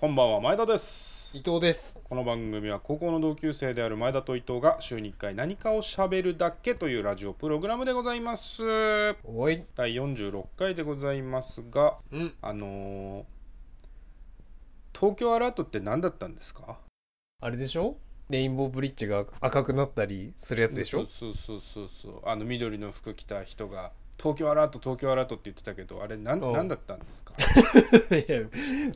[0.00, 1.36] こんばんは前田です。
[1.36, 1.98] 伊藤です。
[2.04, 8.62] この番組は高校の同級生である前田と伊藤が週に1回何かをしゃべるだけというラジオプログラムでございます。
[9.24, 9.64] おい。
[9.74, 12.32] 第46回でございますがうん。
[12.40, 13.24] あのー
[14.96, 16.78] 東京アラートって何だったんですか？
[17.40, 17.96] あれでしょ？
[18.30, 21.06] レインボーブリッジが赤くなったりするやつでしょ？
[21.06, 22.22] そうそうそうそうそう。
[22.24, 23.90] あの緑の服着た人が
[24.20, 26.52] 東京アラート東京アラートって言ってたけどあれなんうん。
[26.52, 27.34] 何だったんですか？
[28.14, 28.40] いや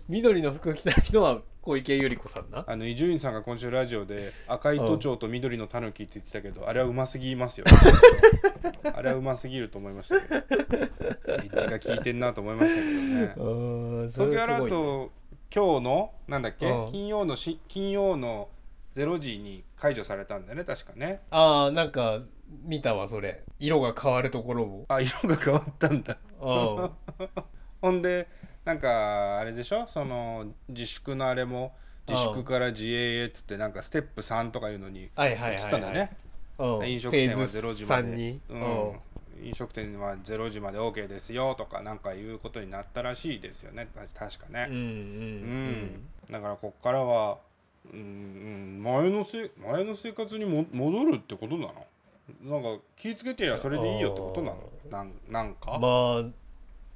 [0.09, 2.65] 緑の服着た人は小池百合子さんな？
[2.67, 7.67] あの伊集院さんが今週ラジオで赤い都庁と緑のタヌキって言ってたけどあれはうますぎますよ
[8.95, 10.41] あれはうますぎると思いましたけどエ
[11.37, 13.35] ッジが効いてんなと思いましたけどね。
[14.03, 15.13] うん東京アラート
[15.55, 16.69] 今日のなんだっけ？
[16.69, 16.91] うん。
[16.91, 18.49] 金曜のし金曜の
[18.95, 21.21] 0時に解除されたんだよね確かね。
[21.31, 22.21] ああなんか
[22.65, 23.43] 見たわそれ。
[23.59, 24.85] 色が変わるところを。
[24.89, 26.17] あ色が変わったんだ。
[26.41, 26.91] うん。
[27.81, 28.29] ほんで
[28.65, 29.87] なんかあれでしょ？
[29.89, 31.75] その自粛のあれも
[32.09, 35.11] 自粛から自営へっつってなんかステップ3とかいうのに移っ
[35.71, 36.17] たんだね。
[36.59, 36.89] うん。
[36.89, 38.61] 飲食店はフェーズ0時ま3でに、ううん。
[38.61, 43.89] ん、飲食店は0時まで OK ですよとかなんかいうことになったらしいですよね。
[44.15, 44.83] た確かね、うんうん。
[44.83, 46.09] うん。
[46.31, 47.39] だからこっからは、
[47.93, 51.87] うんうん、前のせ前の生活にも戻るってことなの？
[52.43, 54.59] なんか気ぃつけてやそれでいいよってことなの？
[54.91, 56.25] なんなんか、まあ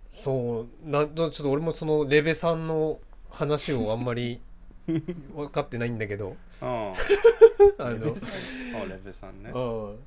[0.08, 4.40] そうなちょっと俺もそのレベさんの話をあんまり
[4.86, 6.36] 分かってないんだけど。
[6.62, 6.68] うん。
[6.68, 6.94] あ
[7.78, 7.86] の。
[7.86, 7.90] あ
[8.88, 9.50] レベさんね。
[9.50, 9.98] うん。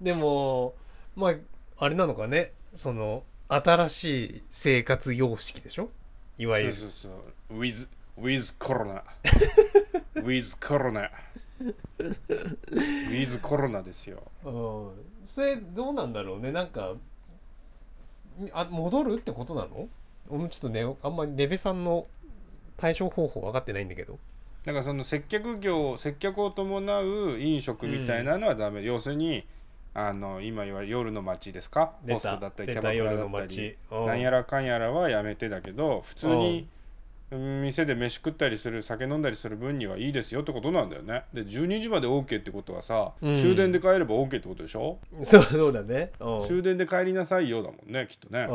[0.00, 0.74] でも
[1.16, 1.34] まあ
[1.78, 2.52] あれなのかね？
[2.74, 5.88] その新しい生活様式でしょ？
[6.36, 6.72] いわゆる。
[6.72, 7.12] そうそう
[7.50, 7.60] そう。
[7.60, 7.88] With
[8.18, 9.04] with コロナ
[10.14, 11.10] with コロナ
[11.98, 14.22] with コロナですよ。
[14.44, 14.90] うん。
[15.24, 16.52] それどうなんだろうね。
[16.52, 16.94] なんか
[18.52, 19.88] あ戻るってことなの？
[20.28, 22.06] 俺もちょっとねあんまりレベさんの
[22.76, 24.18] 対処方法分かってないんだけど。
[24.64, 29.46] だからその接客業接客を伴う飲食みたいなのはダメ、要するに
[29.92, 31.92] あの今言われる夜の街ですか？
[32.02, 32.14] 出た。
[32.14, 33.48] ホストだったりキ出たャバクラだったり。
[33.48, 34.06] 街うん。
[34.06, 36.66] なんやらかんやらはやめてだけど普通に
[37.36, 41.24] 店で飯食ったりする酒飲んだりする分にはいいですよってことなんだよね。
[41.32, 43.36] で12時まで OK ってことはさ、うん。
[43.40, 46.12] 終電で帰れば OK ってことでしょ、そうだね。
[46.20, 46.46] うん。
[46.46, 48.46] 終電で帰りなさいよだもんねきっとね、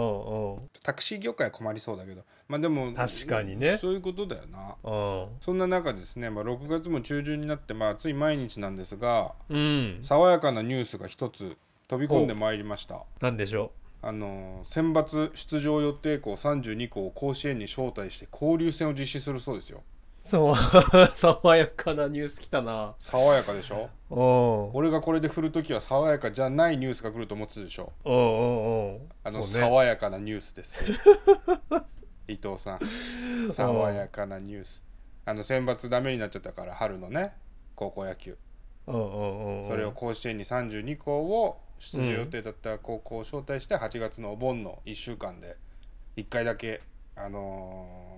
[0.84, 2.24] タクシー業界は困りそうだけど。
[2.48, 3.78] まあでも確かにね。
[3.78, 4.76] そういうことだよな。
[4.84, 4.96] う
[5.26, 5.28] ん。
[5.40, 10.00] そんな中ですね、まあ、6月も中旬になって、まあ、つい毎日なんですがうん。
[10.02, 11.58] 爽やかなニュースが一つ
[11.88, 13.04] 飛び込んでまいりました。
[13.22, 19.80] なんでしょあの選抜出場予定校32校を甲子園に招待して交流戦を実施するそうですよ。
[19.80, 19.82] う
[20.22, 20.56] そう。
[21.16, 22.96] 爽やかなニュース来たな。
[23.00, 23.90] 爽やかでしょ？
[24.12, 24.16] う。
[24.16, 27.92] ん俺がこれで振るときは爽やかじゃないニュースが来ると思ってたでしょ？
[28.06, 28.98] うんうんう。
[29.00, 30.78] んあの、ね爽やかなニュースです。
[30.90, 30.96] よ
[32.28, 32.80] 伊藤さん。
[33.50, 34.84] 爽やかなニュース。
[35.26, 37.34] あの選抜ダメになっちゃったから春のね
[37.76, 38.38] 高校野球。
[38.86, 38.92] そ
[39.78, 45.58] れを甲子園に32校を出場予定だった高校を招待して8月のお盆の1週間で
[46.18, 46.82] 1回だけ、
[47.16, 48.10] あのー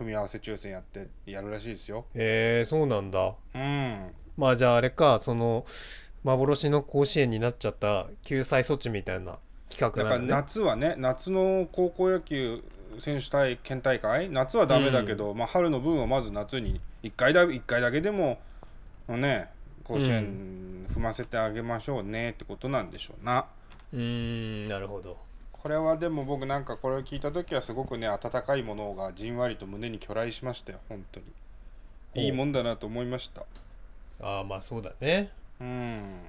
[0.00, 2.06] 組み合わせ抽選やってやるらしいですよ。
[2.14, 3.34] へえそうなんだ。
[3.54, 5.66] うん、まあじゃああれかその
[6.24, 9.38] 幻の甲子園になっちゃった救済措置みたいな
[9.68, 10.42] 企画だからなんだね。
[10.42, 12.64] 夏はね夏の高校野球
[12.98, 14.30] 選手対県大会？
[14.30, 18.38] 夏はダメだけど、まあ、春の分はまず夏に1回だ一回だけでも
[19.08, 19.50] ね
[19.90, 23.46] 甲子園踏ませてあげましょうねってことなんでしょうな。
[23.92, 25.16] うーんなるほど。
[25.50, 31.26] これはでも僕なんかこれを聞いた時はすごくね温かいものがじんわりと胸に去来しましたよ本当に。
[32.14, 33.42] いいもんだなと思いました。
[34.22, 35.30] ああまあそうだね。
[35.60, 36.20] うん。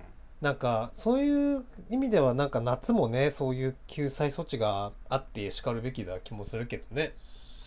[0.41, 7.13] なんかそういう意味ではなんか夏もねそういう救済措置があってしかるべきだ気もするけどね。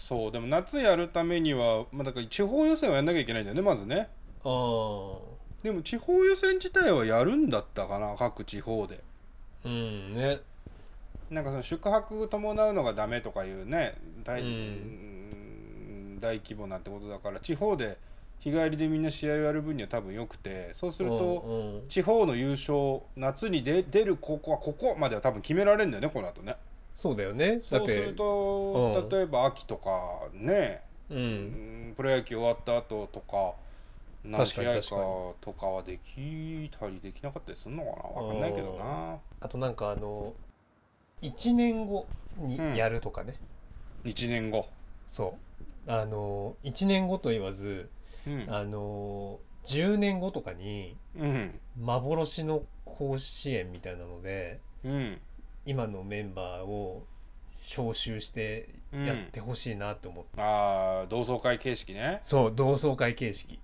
[0.09, 4.09] そうでも夏やるためには、まあ、だから地方予選をやんなきゃいけないんだよねまずね。
[4.45, 5.34] ああ
[5.65, 9.01] でも地方予選自体はやるんだったかな各地方で。
[9.65, 10.39] うんね。
[11.31, 14.49] なんかその宿泊伴うのがダメとかいうね大,、うん。
[14.49, 17.97] うん大規模なってことだから地方で
[18.41, 26.57] 日帰りでみんな試合をやる分には多分よくてそうすると、地方の優勝夏に出出る高校はここまでは多分決められるんだよねこの後ね。
[26.95, 27.61] そうだよね。
[27.63, 29.09] そうすると、うん。
[29.09, 33.55] 例えば秋とかね、ううんんプロ野球終わった後とか
[34.25, 34.81] 何試合か
[35.41, 38.23] とかはできたりできなかったりするのかな？
[38.23, 39.19] 分かんないけどな。
[39.41, 40.33] あとなんかあの
[41.23, 42.07] 1年後
[42.39, 43.37] にうんやるとかね、
[44.05, 44.67] 1年後、
[45.07, 45.37] そ
[45.87, 45.91] う。
[45.93, 47.91] あの1年後と言わず
[48.27, 48.47] うん。
[48.49, 51.61] あの10年後とかにうん。
[51.81, 55.21] 幻の甲子園みたいなのでうん。
[55.67, 57.07] 今のメンバーを
[57.67, 62.19] 招集してやってほしいなって思って、ああ同窓会形式ね。
[62.21, 63.59] そう同窓会形式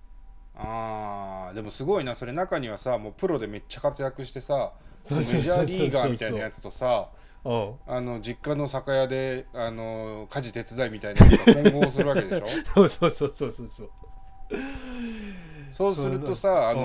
[0.63, 2.15] あーでもすごいな。
[2.15, 4.73] それ中にはさもうプロでめっちゃ活躍してさ
[5.11, 7.09] メジャーリーガーみたいなやつとさ
[7.43, 7.73] うん。
[7.87, 12.47] あの実家の酒屋であの家事手伝いみたいなやつが混合するわけでしょ？
[12.75, 13.89] そうそうそうそうそうそう。
[15.71, 16.81] そうするとさあの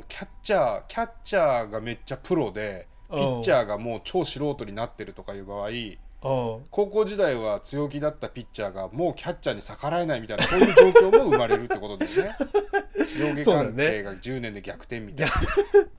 [0.00, 12.30] ーキャッチャーキャッチャーがめっちゃプロでピッチャーがもう超素人になってるとかいう場合うん高校時代は強気だったピッチャーがもうキャッチャーに逆らえないみたいなそういう状況も生まれるってことですね。
[13.18, 15.28] 上下関係が10年で逆転みたい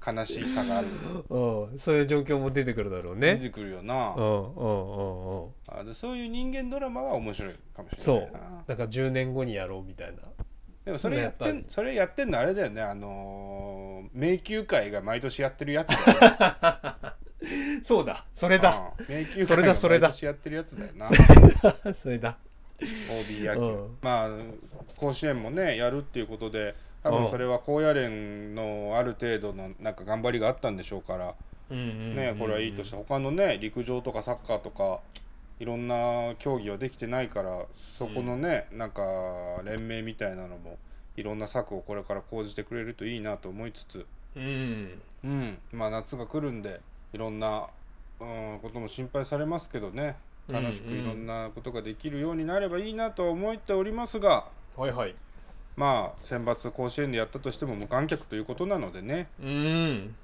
[0.03, 0.87] な悲しさがある。
[1.29, 1.79] うん。
[1.79, 3.35] そういう状況も出てくるだろうね。
[3.35, 4.13] 出てくるよな。
[5.67, 8.21] あでそういう人間ドラマは面白いかもしれそな。
[8.21, 8.31] いう。
[8.31, 10.17] ななんか10年後にやろうみたいな。
[10.85, 12.81] でもそれやってんそれやってんのあれだよね。
[12.81, 17.13] あのー迷宮会が毎年やってるやつだよ
[17.81, 18.93] そうだそれだ。
[18.97, 20.11] うん迷宮それだそれだ。
[20.21, 21.93] やってるやつだよな。
[21.93, 22.37] それだ
[22.81, 23.97] OB 野球、うん。
[24.01, 24.29] まあ
[24.97, 31.35] 甲子園もねやるっていうことで多分それは高野連のある程度のなんか頑張りがあったんでしょうから
[31.75, 35.01] ねこれはいいとして他のね陸上とかサッカーとか
[35.61, 39.03] いろんな競技はできてないからそこのね、なんか
[39.63, 40.79] 連盟みたいなのも
[41.15, 44.99] いろんな策をこれから講じてくれるといいなと思いつつ、うん。
[45.23, 46.81] うん、まあ夏が来るんで
[47.13, 47.67] いろんな、
[48.19, 50.15] うん、ことも心配されますけどね。
[50.49, 51.03] 楽しくうんうん。
[51.03, 54.45] いろんなことができるようになればいいなと思っておりますが、
[54.77, 55.15] はいはい。
[55.75, 59.27] まあ選抜甲子園でやったとしても無観客ということなのでね。
[59.41, 60.15] うん。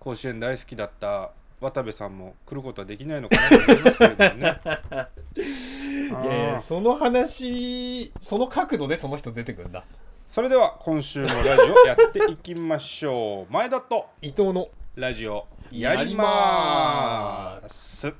[0.00, 4.60] 甲子園大好きだった渡部さんも来ることはできないのかなと思いますけれどもね。
[6.24, 9.84] いやいやその話その角度でその人出てくるんだ。
[10.26, 13.52] それでは今週もラジオやっていきましょう。
[13.52, 14.68] 前田と伊藤の。
[14.96, 18.14] ラジオやりまーす。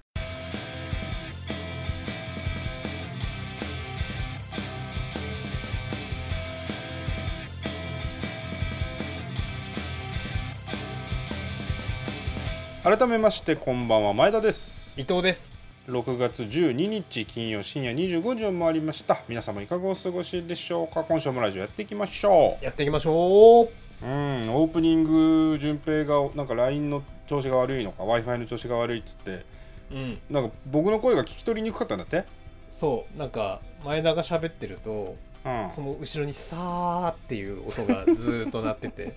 [12.82, 15.00] 改めましてこんばんは前田です。
[15.00, 15.52] 伊藤です。
[15.86, 19.22] 6月12日金曜深夜25時を回りました。
[19.28, 21.04] 皆様いかがお過ごしでしょうか？
[21.04, 29.44] 今週もラジオやっていきましょやっていきましょうううんオープニング順平がなんか LINE の調子が悪いのか w i f i の調子が悪いっつって
[29.90, 30.18] うん。
[30.30, 32.24] なんか僕の声が聞き取りにくかったんだって？
[32.68, 35.70] そうなんか前田が喋ってるとうん。
[35.70, 39.14] その後ろにさーっていう音がずーっと鳴ってて。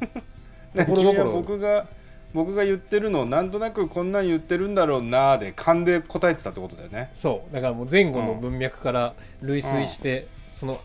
[0.76, 1.32] ところどころ。
[1.32, 1.86] 僕が
[2.34, 7.10] 僕が言ってるのをなんとなくこんなん言ってるんだろうなーで勘で答えてたってことだよね。
[7.14, 10.26] そうだからもう前後の文脈から類推して、
[10.56, 10.80] その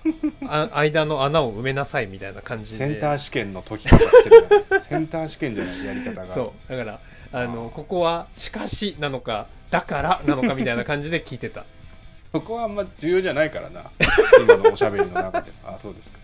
[0.49, 2.77] あ間の穴を埋めなさいみたいな感じで。
[2.77, 6.27] センター試験の解き方してるねセンター試験じゃないやり方が。
[6.27, 6.69] そう。
[6.69, 6.99] だから
[7.31, 11.63] あのあーここは「しかし」なのか「だから」なのかみたいな感じで聞いてた。
[12.33, 13.89] そこはあんま重要じゃないからな。
[14.41, 15.53] 今のおしゃべりの中で。
[15.63, 16.17] あそうですか。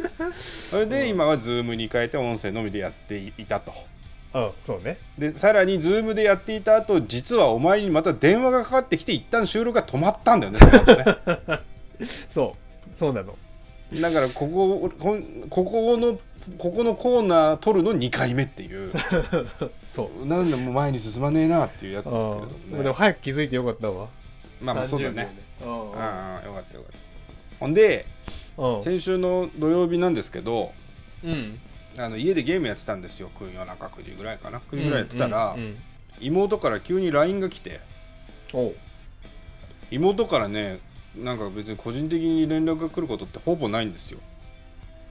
[0.69, 3.73] それで今は Zoom に変えて音声のみでやっていたと。
[4.33, 4.97] うんそうね。
[5.17, 10.59] でさらに Zoom でやっていた後実はお前にまた電話がかかってきて一旦収録が止まったんだよね。
[12.27, 12.66] そう
[12.97, 13.37] そうなの。
[14.01, 16.19] だからこここんここの
[16.57, 18.89] ここのコーナー取るの2回目っていう。
[19.85, 20.25] そう。
[20.25, 22.83] なんでもう前に進まねえなっていうやつですけれどね。
[22.83, 24.07] でも早く気づいてよかったわ。
[24.59, 25.29] まあまあそうだ30ね
[25.61, 26.97] ああよかったよかった。
[27.59, 28.05] ほんで
[28.57, 28.81] うん。
[28.81, 30.71] 先週の土曜日なんですけど
[31.23, 31.59] うん。
[31.99, 33.29] あの家でゲームやってたんですよ。
[33.39, 34.59] 夜中9時ぐらいかな。
[34.71, 35.77] 9時ぐらいやってたら、うんうんうん
[36.19, 37.79] 妹から急に LINE が来て。
[39.91, 40.79] 妹からね
[41.23, 44.19] なんか別に個人的に連絡が来ることってほぼないんですよ。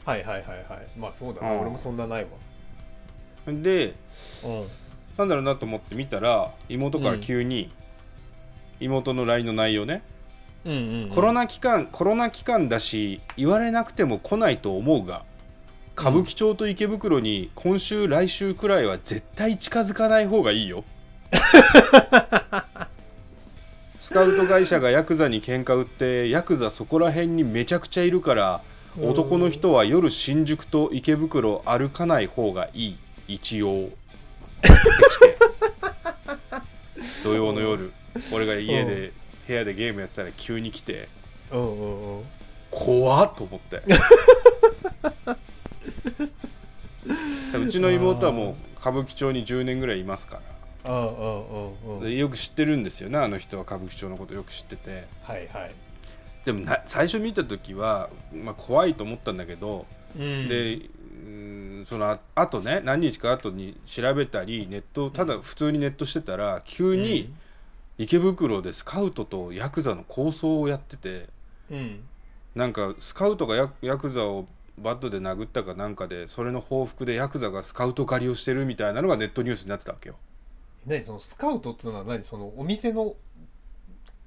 [0.05, 0.99] はいはいはいはい。
[0.99, 1.53] まあそうだな。
[1.53, 1.61] うん。
[1.61, 2.31] 俺もそんなないわ。
[3.47, 3.95] で
[4.45, 4.67] うん。
[5.17, 7.71] なんだろうなと思って見たら妹から急に
[8.81, 10.03] 妹の LINE の内容ね、
[10.65, 11.09] うんうんうん。
[11.11, 15.25] コロナ期間コロナ期間だし言われなくても来ないと思うが
[15.99, 20.85] 歌舞伎町と池袋に今週来週くらいは絶対近づかない方がいいよ
[23.99, 28.63] スカウト会社がヤクザに喧嘩売ってヤクザそこら辺にめちゃくちゃいるから
[28.99, 29.09] うん。
[29.11, 32.99] 男の人は夜新宿と池袋歩かない方がいい。
[33.29, 33.91] 一応。
[37.23, 37.93] 土曜の夜。
[38.33, 39.13] 俺が家で
[39.47, 41.09] 部屋でゲームやってたら急に来て
[42.71, 43.83] 怖っと思って。
[47.57, 50.43] うちの妹はもう歌舞伎町に10年ぐらいいますから
[50.87, 52.01] うんうんうんうん。
[52.01, 55.07] でよく知ってるんですよねあの人は歌舞伎町のことよく知ってて。
[55.23, 55.75] はいはい。
[56.45, 60.49] でもな最初見た時は、まあ、怖いと思ったんだけど、うん。
[60.49, 60.81] で
[61.27, 67.33] うんそのああとね何日か後に調べたりネットただ普通にネットしてたら急に、
[67.99, 71.29] 池袋でスカウトとヤクザの抗争をやってて
[71.71, 72.01] うん。
[72.55, 74.47] なんかスカウトがヤヤクザを
[74.79, 80.17] バットで殴ったかなんかでそれの報復でヤクザがスカウト狩りをしてるみたいなのがネットニュースになってたわけよ
[80.87, 83.15] 何そのスカウトっつうのは何そのお店の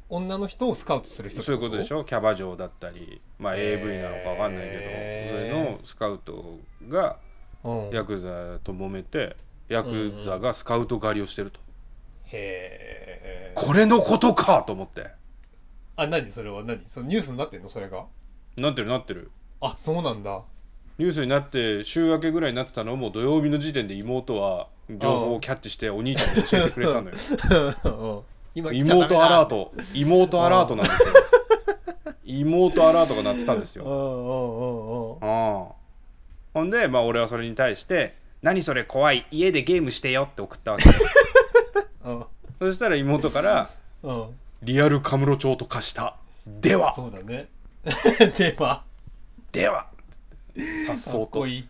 [0.10, 2.00] 女の人をスカウトする人そういうことでしょ？
[2.00, 7.18] ょキャバ嬢だったり、まあ、AV なのか分かんないけど、へーそれのスカウトが
[7.63, 7.89] うん。
[7.92, 9.36] ヤクザと揉めて
[9.68, 11.60] ヤクザがスカウト狩りをしてると、
[12.25, 15.08] へえこれのことかと思って。
[15.96, 16.63] あ何それは？
[16.63, 16.84] 何？
[16.86, 17.70] そのニュースになってんの？
[17.70, 18.06] それが？
[18.58, 19.32] なってるなってる。
[19.62, 20.42] あそうなんだ。
[20.98, 28.24] ニュースになって週明けぐらいになってたのをもう土曜日の時点で妹は情報をキャッチしてお兄ちゃんに教えてくれたのよ。
[28.55, 29.72] 妹アラート。
[29.93, 31.13] 妹アラートなんですよ。
[32.25, 33.84] 妹アラートが鳴ってたんですよ。
[36.53, 39.25] ほんでまあ俺はそれに対して「何それ怖い。
[39.31, 40.89] 家でゲームしてよ」って送ったわけ
[42.05, 42.25] うん。
[42.60, 43.69] そしたら妹から
[44.03, 44.25] うん
[44.63, 46.15] 「リアルカムロ町と化した。
[46.48, 46.93] では。
[46.93, 47.48] そうだね。
[48.36, 48.84] では。
[49.51, 49.88] では」
[50.86, 51.46] さっかそうと。
[51.46, 51.67] いい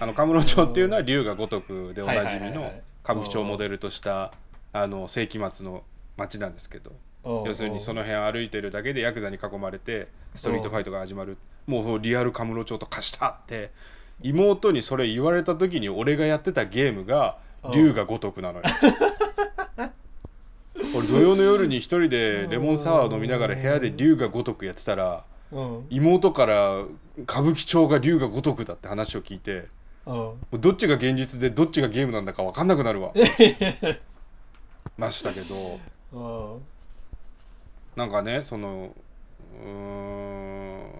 [0.00, 4.32] あのカムロ町っていうのは龍が如くでおなじみの歌舞伎町をモデルとした
[4.72, 5.82] あの世紀末の
[6.16, 6.92] 町なんですけど
[7.24, 11.36] 要するにその辺歩いてるだけでヤクザに囲まれてストリートファイトが始まる。
[11.66, 13.70] もうリアルカムロ町と化したって
[14.22, 17.36] 妹にそれ言われた時に俺がやってたゲームが
[17.74, 18.64] 龍が如くなのよ。
[20.96, 25.86] 俺土曜の夜に一人でレモンサワー飲みながら部屋で龍が如くやってたらうん。
[25.90, 26.78] 妹から
[27.18, 29.68] 歌舞伎町が龍が如くだって話を聞いて
[30.52, 33.12] うどっちが現実でどっちがゲームなんだか分かんなくなるわ。
[34.96, 35.78] ましたけど。
[36.12, 36.62] うん。
[37.96, 38.94] なんかねその
[39.62, 40.90] うーん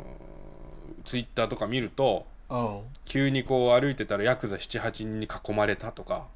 [1.04, 2.80] ツイッターとか見るとうん。
[3.04, 6.26] 急にこう歩いてたらヤクザ78人に囲まれたとか。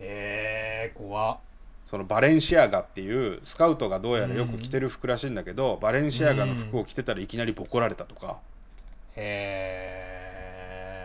[0.00, 1.32] えー、怖。
[1.32, 1.38] っ
[1.88, 8.40] そのバレンシアガっていうスカウトがどうやらよく着てる服らしいんだけど、バレンシアガの服を着てたらいきなりボコられたとか、
[9.16, 10.07] へ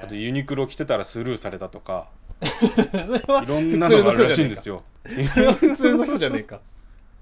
[0.03, 2.09] あとユニクロ着てたらスルーされたとか。
[2.43, 4.83] いろんなのがあるらしいんですよ。
[5.05, 6.59] いそれは普通の人じゃねえか。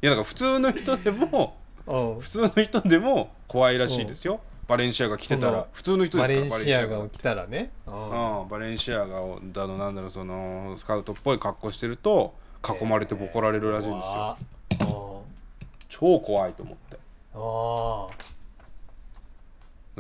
[0.02, 2.20] やだから普通の人でも うん。
[2.20, 7.72] 普通の人でも怖いらしいですよ、バレンシアガ着てたら普通の人ですからバレンシアガを着たらね。
[7.86, 8.42] うん。
[8.42, 12.34] うん、バレンシアガをだのなんだろうそのスカウトっぽい格好してると
[12.68, 14.04] 囲まれてボコられるらしいんで
[14.80, 15.24] すよ、よ
[15.88, 16.98] 超怖いと思って。
[17.36, 18.08] あ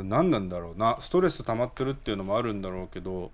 [0.04, 0.98] 何なんだろうな。
[1.00, 3.32] ストレス溜まってるっていうのもあるんだろうけど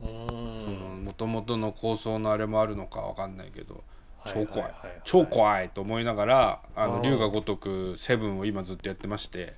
[0.00, 3.82] もともとの構想のあれもあるのかわかんないけど
[4.26, 4.74] 超怖い,、
[5.04, 6.92] 超怖いと思いながらあうん。
[6.96, 9.54] の龍が如くセブンを今ずっとやってまして。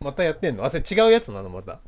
[0.00, 0.64] またやってんの？
[0.64, 1.48] あそれ違うやつなの？
[1.48, 1.80] また。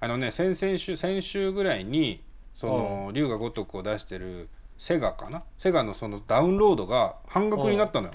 [0.00, 2.22] あのね先々週先週ぐらいに
[2.54, 5.42] その龍が如くを出してるセガかな？
[5.58, 8.14] セガのそのダウンロードが半額になったのよ。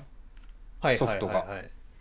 [0.81, 0.98] はい。
[0.98, 1.45] ソフトが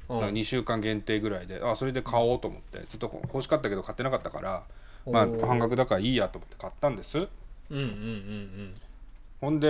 [0.08, 4.62] だから2週間限定ぐらいであそれで買おうと思ってちょっと欲しかったけど買ってなかったから
[5.10, 7.18] まあ半額だからいいやと思って買ったんです。
[7.18, 7.26] うん
[7.70, 8.74] うんうん
[9.40, 9.66] ほんで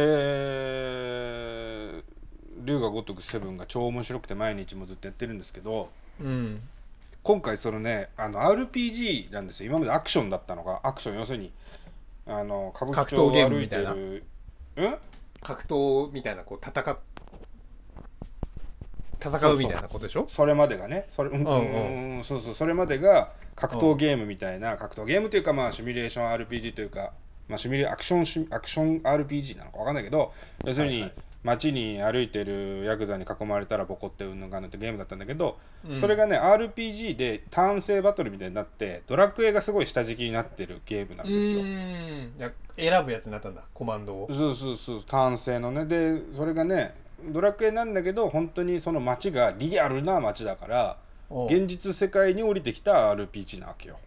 [2.65, 5.89] 龍が如くセブンが超面白くて毎日もずっとやってるんですけど
[6.21, 6.27] うん。
[6.27, 6.61] うん
[7.25, 9.71] 今回そのねあの RPG なんですよ。
[9.71, 11.51] 今までアクションだったのがアクション要するに
[12.27, 13.95] あの歌舞伎町を格闘ゲームみたいな。
[13.95, 14.25] る
[14.77, 14.97] うん
[15.45, 16.99] 格闘みたいなこう戦っ
[19.25, 20.27] 戦うみたいなことでしょ？
[20.29, 21.05] それまでがね。
[21.09, 22.25] それうんうんうん。
[22.25, 22.55] そうそう。
[22.55, 27.13] それまでが格闘ゲームみたいな格闘ゲームというかまあシミュレーション RPG というか
[27.49, 30.33] まあシミュレアクションシアクション RPG なのかわかんないけど
[30.65, 31.11] 要するに
[31.43, 36.01] 街に歩いてるヤクザに囲まれたらボコってうんぬんかんってゲームだったんだけど、うん。
[36.01, 41.61] それがね RPG でターン制バトルみたいになってドラクエがすごい下敷きになってるゲームなんうですよ。
[41.61, 42.53] ーん。
[42.77, 44.29] 選ぶやつになったんだコマンドを。
[44.33, 45.05] そうそうそう。
[45.05, 45.85] ターン制のね。
[45.85, 46.95] でそれがね
[47.33, 50.97] ドラクエなんだけど本当にその街がリアルな街だから
[51.47, 53.99] 現実世界に降りてきた RPG なわけよ。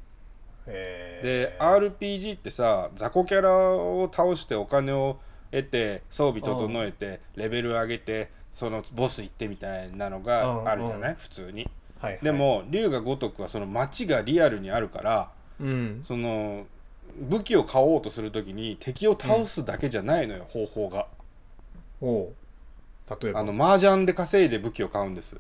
[0.67, 5.17] へでー RPG ってさ雑魚キャラを倒してお金を
[5.51, 11.15] 得て装備整えてレベル上げてそのボス行ってみたいなのがあるじゃない？
[11.17, 11.69] 普通に。
[11.99, 12.19] はいはい。
[12.21, 16.03] でも龍が如くはその街がリアルにあるからうん。
[16.05, 16.65] その
[17.19, 21.07] 武器を買おうとするときに敵を倒すだけじゃないのよ、方法が
[23.21, 23.39] 例えば。
[23.39, 25.35] あの麻雀で稼いで武器を買うんです。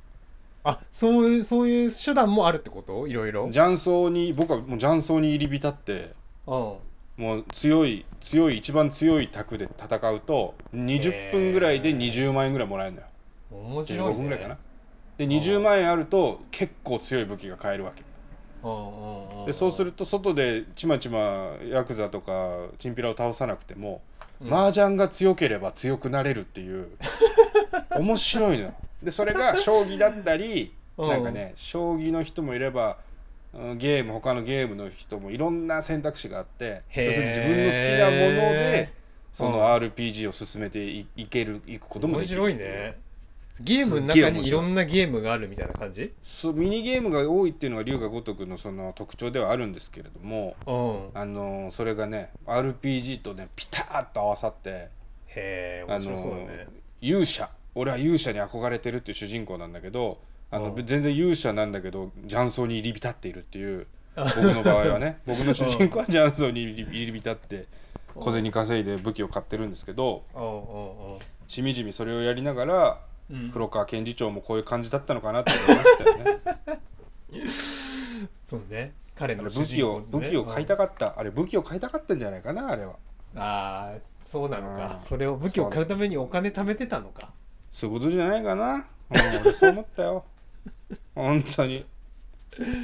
[0.63, 3.07] あそういうそういう手段もあるってこと？
[3.07, 3.43] いろいろ。
[3.45, 6.13] うん雀荘に僕はもう雀荘に入り浸って
[6.45, 6.81] も
[7.17, 13.07] う強い強い一番強い卓で戦うと20分ぐらいで20万円ぐらいもらえるのよ。
[13.51, 14.57] 15面白い、ね、分ぐらいかな。
[15.17, 18.03] で20万円あると結構強い武器が買えるわけ。
[18.63, 19.45] うんうんうん。
[19.45, 24.01] でそうすると外でちまちまヤクザとかチンピラを倒さなくても、
[24.41, 24.53] うん。
[24.53, 26.89] 麻雀が強ければ強くなれるっていう
[27.97, 28.73] 面白いのよ。
[29.03, 31.09] でそれが将棋だったりうん。
[31.09, 32.97] なんかね将棋の人もいれば
[33.53, 38.93] うんゲーム他のゲームの人もいろんな選択肢があって要するに自分の好きなもので
[39.31, 42.35] そうんの RPG を進めていいけるいくことも面できる。
[42.35, 42.99] 白いね。
[43.59, 46.13] ゲームの中にいろんなゲームがあるみたいな感じ？
[46.23, 51.19] そうミニゲームが多いっていうのが龍が如くのその特徴ではあるんですけれどもうん。
[51.19, 54.89] あのそれがね RPG とねピタッと合わさって
[55.27, 56.67] へえね。
[57.01, 60.19] 勇者俺は勇者に憧れてるっていう主人公なんだけど
[60.51, 60.85] あのうん。
[60.85, 65.19] 全然勇者なんだけど雀荘に入り浸っているっていう僕の場合はね。
[65.27, 67.67] 僕の主人公は雀荘に入り浸って
[68.15, 70.23] 小銭稼いで武器を買ってるんですけど
[71.47, 73.49] しみじみそれをやりながらうん。
[73.51, 76.79] 黒川検事長もこういう感じだったのかなって思いましたよね。
[78.43, 78.93] そうね。
[79.15, 82.95] 彼あのれ武器を武器を買いたかかったあれ武器を買いたかったんじゃないかなあれは。
[83.35, 84.93] ああそうなのか。
[84.95, 84.99] うん。
[85.01, 87.33] それを武器を買うためにお金貯めてたのか
[87.77, 88.83] そういうことじゃないかな、うん、
[89.43, 90.25] 俺そう思ったよ。
[91.13, 91.85] 本当に。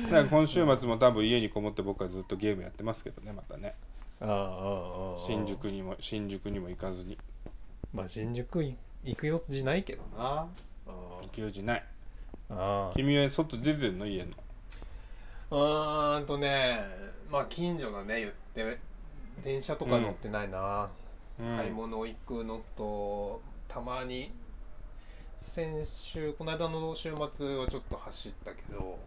[0.04, 3.74] だから今週末も多分家にこもって僕はずっとゲームやってますけどねまたね。
[4.22, 5.18] ああああああ。
[5.18, 7.18] 新宿にも新宿にも行かずに。
[7.92, 10.46] まあ新宿い行くよじないけどな。
[10.46, 10.48] あ
[11.24, 11.84] 行く用事ない。
[12.52, 12.96] ああ。
[12.96, 14.06] 君は外出てんの？
[14.06, 14.30] 家の。
[15.50, 16.78] うーんとね
[17.32, 18.78] まあ近所だね言って
[19.44, 20.88] 電車とか乗ってないな、
[21.40, 21.58] うん。
[21.58, 24.32] 買い物行くのとたまに
[25.44, 28.98] 先週この間の週末はちょっと走ったけど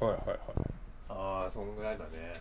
[0.00, 0.38] はいはいはい。
[1.08, 2.40] ああそんぐらいだね。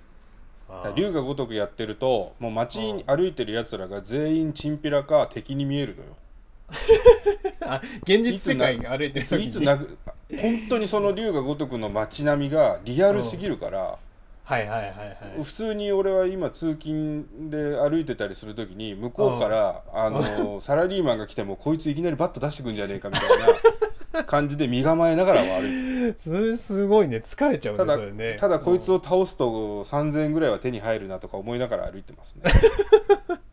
[0.95, 6.09] 龍が如くやってるともう街に歩いてるやつらが全員チンピラか敵に見えるのよ。
[7.61, 9.45] あ現実世界歩いてる時に。
[9.45, 9.97] いつなく
[10.31, 13.99] 本当にその龍が如くの街並みがリアルすぎるから、
[14.47, 14.93] はいはいはいは
[15.37, 15.43] い。
[15.43, 23.29] 普通に俺は今通勤で歩いてたりする時に向こうからあの サラリーマンが来てもこいついきなりバット出してくんじゃねえかみたい
[24.13, 28.37] な感じで身構えながらは歩いてそれすごいね疲れちゃうねただそれね。
[28.39, 32.43] ただこいつを倒すと3,000円ぐらいは手に入るなとか思いながら歩いてますね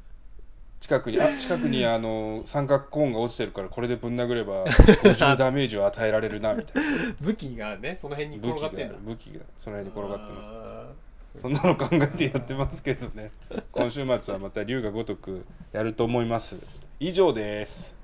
[0.84, 6.90] 近くにあ 近くにあの三角コーンが落ちてるからこれでぶん殴れば 50ダメージを与えられるなみたいな。
[6.90, 8.94] うん武器がねその辺に転がってんだ。
[9.02, 10.50] 武器がその辺に転がってます。
[10.50, 13.30] ますそんなの考えてやってますけどね。
[13.72, 16.58] 今週末はまた龍が如くやると思います。
[17.00, 17.96] 以上です。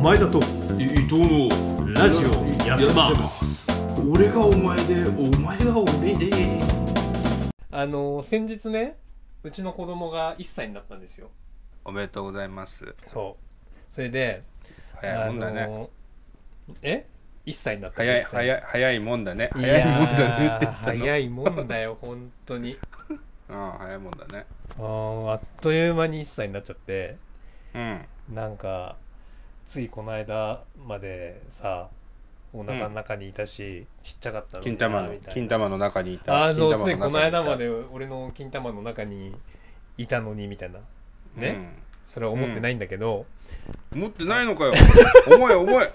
[0.00, 0.40] 前田と
[0.80, 3.68] 伊藤のラジオやってます。
[4.10, 6.60] 俺がお前でお前が俺で
[7.70, 8.96] あの先日ね
[9.44, 11.30] うちの子供が1歳になったんですよ。
[11.84, 12.94] おめでとうございます。
[13.04, 13.92] そう。
[13.92, 14.42] それで
[14.94, 15.90] 早いもんだね、あの
[16.82, 17.06] え
[17.44, 19.50] ？1歳になった早いい早い早いもんだね。
[19.56, 20.72] い早いもんだねって言ったの。
[20.98, 22.78] 早いもんだよ本当に。
[23.50, 24.46] あ あ早いもんだね。
[24.78, 27.16] あーあっという間に1歳になっちゃって。
[27.74, 28.06] うん。
[28.32, 28.96] なんか
[29.66, 31.88] ついこの間までさ
[32.54, 36.34] お腹の中にいたし、ちっちゃかった金玉の金玉の中にいた。
[36.34, 39.34] ああそうついこの間までで俺の金玉の中に
[39.96, 40.78] いたのにみたいな。
[41.34, 43.24] ね、それは思ってないんだけど、
[43.94, 44.74] うん、持ってないのかよ
[45.26, 45.86] 重い重い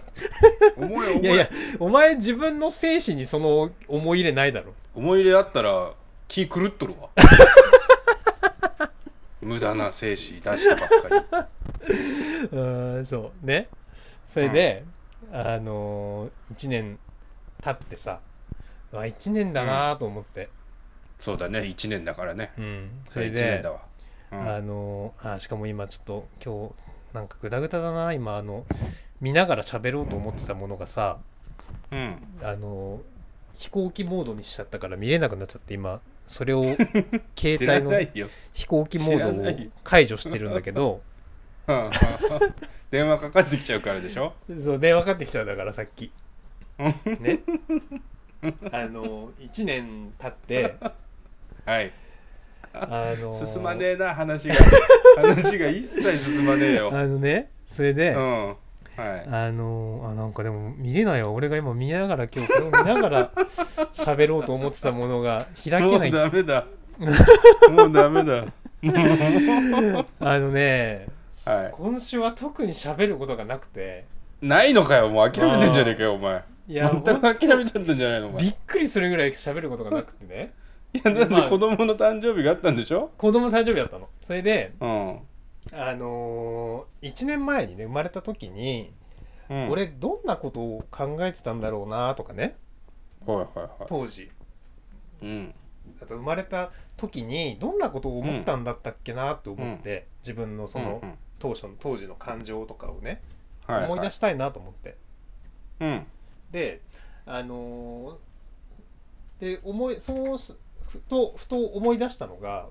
[0.76, 4.74] 重い重いいやいやお前自分の精子にその思い入れないだろ。
[4.96, 5.92] 思い入れあったら
[6.28, 7.10] 気狂っとるわ。
[9.42, 10.90] 無駄な精子出してばっ
[11.32, 11.48] か
[12.52, 12.60] う
[13.00, 13.46] ん そう。
[13.46, 13.68] ね。
[14.26, 14.84] それで、
[15.32, 17.00] あのー、1年
[17.62, 18.20] 経ってさ
[18.94, 20.48] あ1年だなと思って、り
[21.20, 21.60] そうだね。
[21.60, 22.54] 1年だからね。
[22.58, 22.90] うん。
[23.08, 23.82] そそれ1れで年だわ、
[24.32, 24.40] うん。
[24.40, 28.14] あのーあしかも今ちょっと今日なんかグダグダだな。
[28.14, 28.66] 今あの
[29.20, 31.18] 見ながら喋ろうと思ってたものがさ
[31.92, 32.16] うん。
[32.42, 33.02] あの
[33.54, 36.64] 飛行機モードにしちゃったから見れなくなっちゃって今それを
[37.36, 37.92] 携帯の
[38.54, 41.02] 飛行機モードを解除してるんだけど
[42.92, 44.34] 電話かかってきちゃうからでしょ？
[44.60, 46.12] そう電話かかってきちゃうだからさっき。
[46.78, 47.40] ね。
[48.72, 50.76] あの1年経って
[51.66, 51.92] はい。
[52.74, 54.56] あの進まねえな話が。
[55.18, 56.90] 話が一切進まねえよ。
[56.94, 58.48] あのねそれで、うん。
[58.50, 58.58] はい。
[59.30, 61.32] あのあなんかでも見れないわ。
[61.32, 63.32] 俺が今見ながら今日これを見ながら
[63.94, 66.10] 喋ろうと思ってたものが開もけない。
[66.10, 66.66] うダメだ。
[67.70, 68.46] もうダメだ。
[70.20, 71.08] あのね、
[71.48, 71.72] はい。
[71.72, 74.06] 今週は特に喋ることがなくて。
[74.42, 76.44] ないのかよもう諦めてんじゃねえかよお前。
[76.68, 78.44] いや全く諦めちゃったんじゃないのお前。
[78.44, 80.54] びっくりするぐらい喋ることがなくてね。
[80.94, 81.50] いやだってまあ。
[81.50, 83.12] 子供の誕生日があったんでしょ？
[83.18, 84.10] 子供の誕生日だったの。
[84.22, 85.20] それでうん、
[85.72, 88.92] あのー、1年前にね生まれた時に、
[89.50, 92.56] うん、俺どんなことを考えてたんだろうなとかね。
[93.26, 93.70] はいはいはい。
[93.88, 94.30] 当時。
[95.22, 95.54] うん。
[96.02, 103.22] あと生まれた時にどんなことを思ったんだったっけなと思って、自分のそのうんうん当初の当時の感情とかをね
[103.66, 103.86] はいはい。
[103.92, 104.96] 思い出したいなと思って、
[105.80, 106.06] うん。
[106.52, 106.82] で
[107.26, 110.56] あのーで思いそうす
[110.90, 112.68] ふとふと思い出したのが、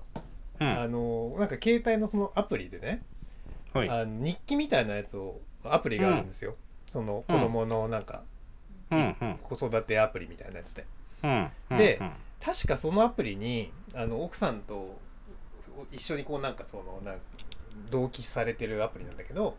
[0.59, 0.67] うん。
[0.67, 3.03] あのーなんか携帯のそのアプリでね、
[3.73, 3.89] はい。
[3.89, 8.23] あの日記みたいなやつをアプリがあるんですよ、その子供のなんか
[8.91, 9.39] うんうん。
[9.43, 10.85] 子育てアプリみたいなやつで。
[11.23, 12.11] うんうんでうん。
[12.43, 14.97] 確かそのアプリにあの奥さんと
[15.91, 17.19] 一緒にこうなんかそのなん
[17.89, 19.55] 同期されてるアプリなんだけど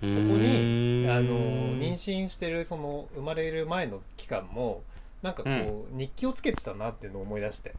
[0.00, 4.82] そこにあの妊娠してるその生まれる前の期間も
[5.24, 7.74] なんかこう、日記をつけてたなっていうのを思い出して。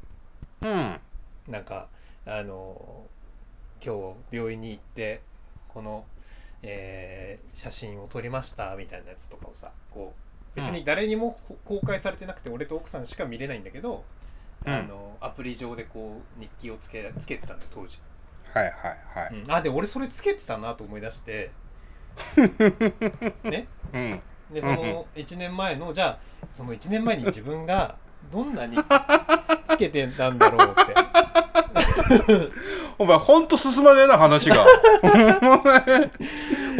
[0.62, 1.00] うん。
[1.48, 1.90] なんか
[2.26, 3.06] あの
[3.86, 5.22] 今日病院に行って
[5.68, 6.06] この、
[6.64, 10.14] えー写真を撮りましたみたいなやつとかをさこ
[10.54, 14.04] う別に誰にもこ公開されてなくて俺と奥さんしか見れないんだけど、
[14.66, 14.74] うん。
[14.74, 18.00] あのアプリ上でこう日記をつけつけてたんだよ当時、
[18.56, 18.74] はいはい
[19.14, 19.34] はい。
[19.34, 19.52] うん。
[19.52, 21.52] あで俺それつけてたなと思い出して。
[23.44, 23.68] ね？
[23.94, 24.22] うん。
[24.52, 26.18] でその1年前のじゃあ
[26.50, 27.96] その1年前に自分が
[28.32, 28.78] どんなに
[29.68, 30.96] つけてたんだろうって。
[32.98, 34.66] お前ほんと進まねえな話が。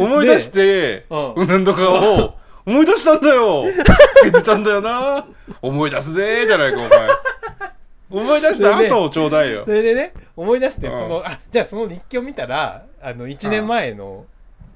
[0.00, 1.48] 思い出してうんうん。
[1.48, 2.34] なんとかを
[2.64, 3.64] 思い出したんだよ。
[4.14, 5.26] つけてたんだよな。
[5.60, 6.90] 思い出すぜーじゃないかお前
[8.10, 9.64] 思い出した後をちょうだいよ。
[9.64, 10.94] それでね思い出してうん。
[10.94, 14.26] そのあじゃあその日記を見たらあの1年前の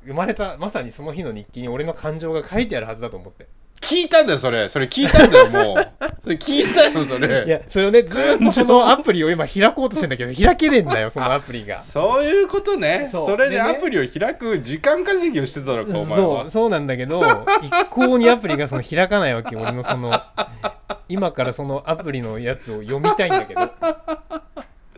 [0.04, 3.46] 生まれたまさにその日の日記に俺の感情が書いてあるはずだと思って
[3.80, 4.68] 聞いたんだよそれ。
[4.68, 5.88] それ聞いたんだよもう。
[6.22, 7.44] それ聞いたよそれ。
[7.46, 11.78] いやそれをねずーっとそのアプリを今開こうとしてんだけど開けねえんだよ そのアプリが。
[11.78, 13.08] そういうことね。
[13.10, 16.16] それでアプリを開く時間稼ぎをしてたのかお前は。
[16.16, 17.22] そうそうなんだけど
[17.62, 20.12] 一向にアプリがその開かないわけ俺のその
[21.08, 23.60] 今からそのアプリのやつを読みたいんだけど。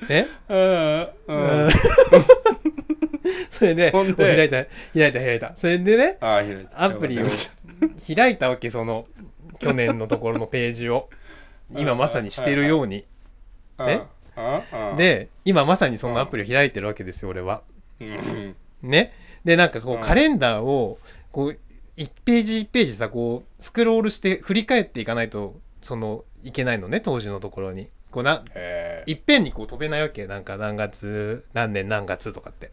[0.08, 1.34] ねうんう
[1.66, 1.68] ん。
[3.50, 4.64] それで開いた
[4.94, 5.52] 開いた開いた。
[5.54, 6.84] それでねああ開いた。
[6.84, 7.26] アプリを
[8.14, 9.06] 開いたわけその
[9.58, 11.08] 去年のところのページを。
[11.74, 13.06] 今まさにしてるように。
[13.78, 14.02] ね？
[14.36, 17.62] うんで今まさにそのアプリを開いてるわけですよ俺は。
[18.00, 18.56] うん。
[18.82, 19.12] ね？
[19.44, 20.98] でなんかこうカレンダーを
[21.30, 21.58] こう
[21.96, 27.90] 1ページ1ページさこうスクロールして振り返っていかないとそのいけないのね当時のところに。
[28.10, 29.04] こうなえ。
[29.06, 30.26] ーいっぺんにこう飛べないわけ。
[30.26, 32.72] なんか何月何年何月とかって。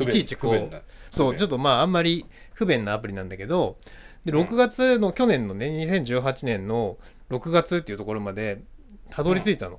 [0.00, 2.24] いちいちこうそうちょっとまああんまり
[2.58, 3.78] 不便なアプリなんだけど
[4.24, 6.98] で6月の、去年のね2018年の
[7.30, 8.62] 6月っていうところまで
[9.10, 9.78] たどり着いたの、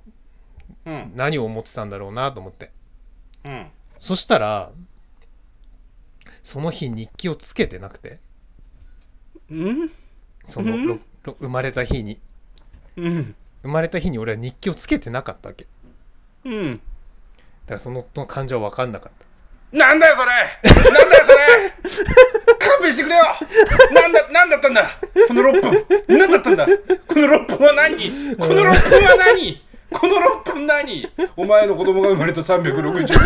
[0.86, 1.12] うん。
[1.14, 2.72] 何を思ってたんだろうなと思って。
[3.44, 3.68] うん。
[4.00, 4.72] そしたら
[6.42, 8.22] その日日記をつけてなくて。
[9.52, 9.92] うん？
[10.48, 10.88] その、うん？
[10.88, 12.20] ろろ生まれた日に。
[12.96, 13.36] うん。
[13.62, 15.66] 生まれた日に俺は日記をつけてなかったわけ。
[15.66, 15.70] だ
[16.46, 16.78] うん。
[17.68, 19.26] からそのの感情は分かんなかった
[19.72, 20.32] なんだよそれ。
[20.92, 21.38] なんだよそれ。
[22.58, 23.24] 勘弁してくれよ。
[23.94, 24.84] なんだなんだったんだ。
[25.28, 25.62] この6
[26.08, 26.18] 分。
[26.18, 26.66] なんだったんだ。
[26.66, 26.72] こ
[27.20, 28.36] の6分は何？
[28.36, 29.62] この6分は何？
[29.92, 31.08] この6分何？
[31.36, 33.20] お前の子供が生まれた365日と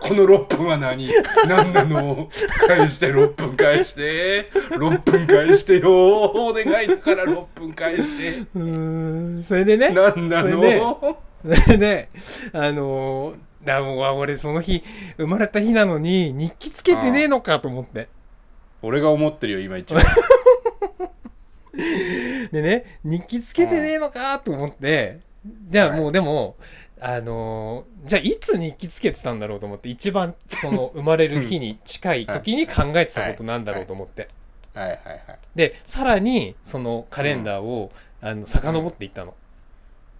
[0.00, 1.08] この6分は何？
[1.46, 2.28] 何なの？
[2.66, 4.50] 返して6分返して。
[4.70, 6.24] 6分返してよ。
[6.24, 8.38] お願いだから6分返して。
[8.54, 9.42] うーん。
[9.44, 9.90] それでね。
[9.90, 11.16] 何なの？
[11.40, 12.08] それで
[12.52, 14.82] あのーだもうあ俺その日
[15.16, 18.08] 生まれた日なのに日記つけてねえのかと思って。
[18.82, 20.04] 俺が思ってるよ今一番。
[22.52, 25.20] でね日記つけてねえのかと思って。
[25.70, 26.00] じゃあはい。
[26.00, 26.56] もうでも、
[27.00, 34.28] あのーじゃあいつ日記つけてたんだろうと思って一番その生まれる日に近い時に考えてたことなんだろうと思って、
[34.74, 34.88] はい。
[34.88, 34.98] はい。
[35.04, 35.20] はい。
[35.54, 39.34] でさらにそのカレンダーを、あの遡っていったの、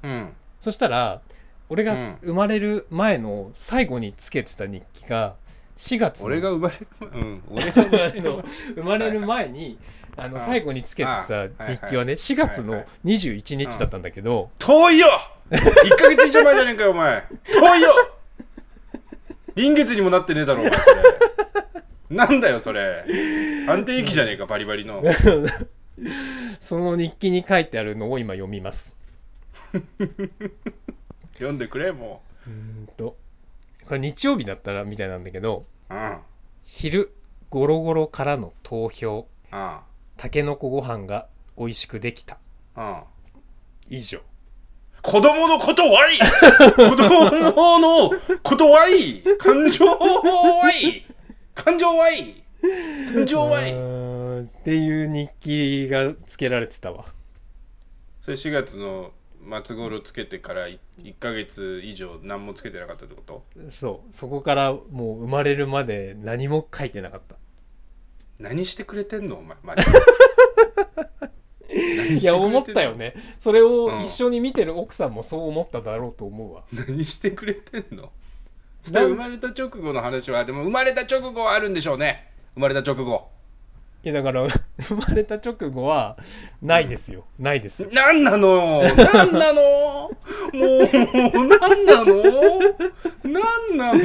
[0.03, 0.33] うん。
[0.61, 1.23] そしたら
[1.69, 2.17] 俺がうん。
[2.23, 5.35] 生まれる前の最後につけてた日記が
[5.77, 7.43] 4月の俺が生まれるうん。
[7.51, 8.43] 俺が
[8.75, 9.79] 生まれる前に
[10.17, 15.07] あのうん最後につけてあた日記はね4月の21日だったんだけど遠いよ
[15.51, 15.61] ！1
[15.97, 17.25] ヶ月以上前じゃねえかよお前。
[17.53, 17.91] 遠いよ！
[19.55, 20.97] 臨月にもなってねえだろお前それ。
[22.11, 23.05] なんだよそれ。
[23.69, 25.03] 安定期じゃねえかバリバリの。
[26.61, 28.95] その日記に書いてあるのを今読みます
[31.39, 32.51] 読んでくれもう。
[32.51, 33.17] ーんと。
[33.87, 36.01] これ日曜日だったらみたいなんだけどううん。
[36.01, 36.19] うん
[36.65, 37.15] 昼
[37.49, 39.27] ゴロゴロからの投票。
[39.53, 39.79] うん。
[40.19, 42.39] たけのこご飯が美味しくできた。
[42.77, 43.03] うん。
[43.89, 44.21] 以上。
[45.01, 46.17] 子供のことはい。
[46.17, 46.19] い
[46.77, 48.11] 子供の
[48.43, 49.17] ことはい。
[49.19, 50.89] い感情はい。
[50.89, 51.05] い
[51.55, 52.21] 感情はい。
[52.21, 52.43] い
[53.15, 53.71] 感情はい。
[53.71, 57.07] いうーんっていう日記がつけられてたわ。
[58.21, 59.13] それ4月の
[59.65, 60.79] 末頃つけてから1
[61.19, 63.45] ヶ月以上何もつけてなかったってこと？
[63.71, 64.15] そう。
[64.15, 67.37] そこからもう生まれるまで何も書いてなかった。
[68.39, 69.37] 何してくれてんの？
[69.37, 69.99] お前マジで。
[72.21, 73.15] いや思ったよね。
[73.41, 74.01] それうん。
[74.01, 76.65] を一緒に見てる奥さんもそう思っただろうと思うわ。
[76.73, 78.11] 何してくれてんの？
[78.83, 80.45] それ生まれた直後の話は。
[80.45, 82.33] でも生まれた直後はあるんでしょうね。
[82.55, 83.29] 生まれた直後
[84.05, 84.47] いやだから
[84.81, 86.17] 生まれた直後は
[86.63, 87.25] ないですよ。
[87.39, 87.89] ないですよ。
[87.93, 88.83] 何なの？
[88.83, 89.61] 何なの？
[89.61, 90.11] も
[91.35, 92.23] う何なの？
[93.25, 93.99] 何なの？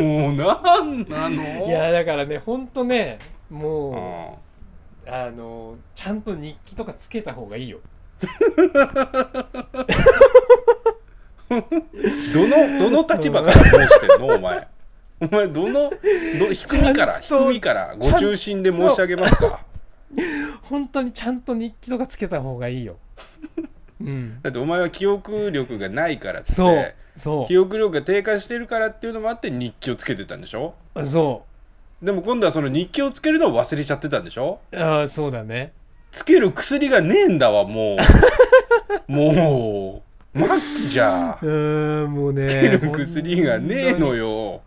[0.00, 1.66] もう何なの？
[1.66, 3.18] いやだからねほんとね
[3.50, 4.38] うも
[5.06, 5.08] ん。
[5.08, 7.78] うあのちゃんと日記とかつけた方がいいよ。
[11.48, 11.56] ど
[12.48, 14.26] のどの立場から申してんの？
[14.34, 14.66] お前
[15.20, 19.60] お前どのど低みからちゃんと低みからご中心で申し上げますか？
[20.62, 22.96] 本当にちゃんと日記とかつけた方がいいよ。
[24.00, 24.40] うん。
[24.42, 30.74] だってお前は記憶力がないからっつっそうてそ記憶力が低下してるからっていうのもあって日記をつけてたんでしょ？
[30.94, 31.04] う。
[31.04, 31.44] そ
[32.02, 34.60] でも今度はその日記をつけるのを忘れちゃってたんでしょ？
[34.72, 35.72] うああそうだね。
[36.10, 37.96] つける薬がねえんだわもう。
[39.12, 40.02] も
[40.34, 40.38] う。
[40.38, 40.48] 末
[40.82, 41.38] 期じゃ。
[41.40, 44.60] うーんもうねつける薬がねえのよ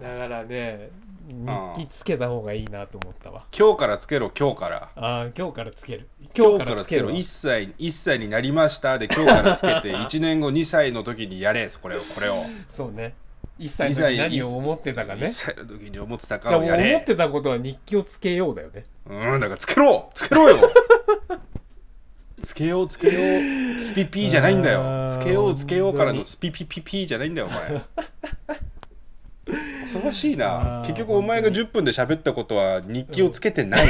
[0.00, 0.90] だからね
[1.28, 3.44] 日記つけた方がいいなと思ったわ。
[3.56, 4.88] 今日からつけろ今日から。
[4.96, 6.08] ああ今日からつける。
[6.36, 7.08] 今日からつけろ。
[7.08, 7.12] わ。
[7.12, 11.68] 1歳1歳になりましたで今日からつけて 1年後2歳の時にやれ。
[11.80, 12.34] これをこれを。
[12.68, 13.14] そうね。
[13.60, 18.82] 1歳の時何を思ってたか1ね歳の時に思ってただからもう思ってたことは日記をつけようだよね。
[19.08, 20.72] うんだからつけろつけろよ。
[22.42, 23.80] つけようつけよう。
[23.80, 24.80] スピピーじゃないんだあよ。
[24.80, 27.82] ーつけようつけようからのスピピピピーじゃないんだよお前
[29.92, 30.82] 恐ろしいな。
[30.86, 33.86] 結局お前が10分で喋ったことは日記をつけてない。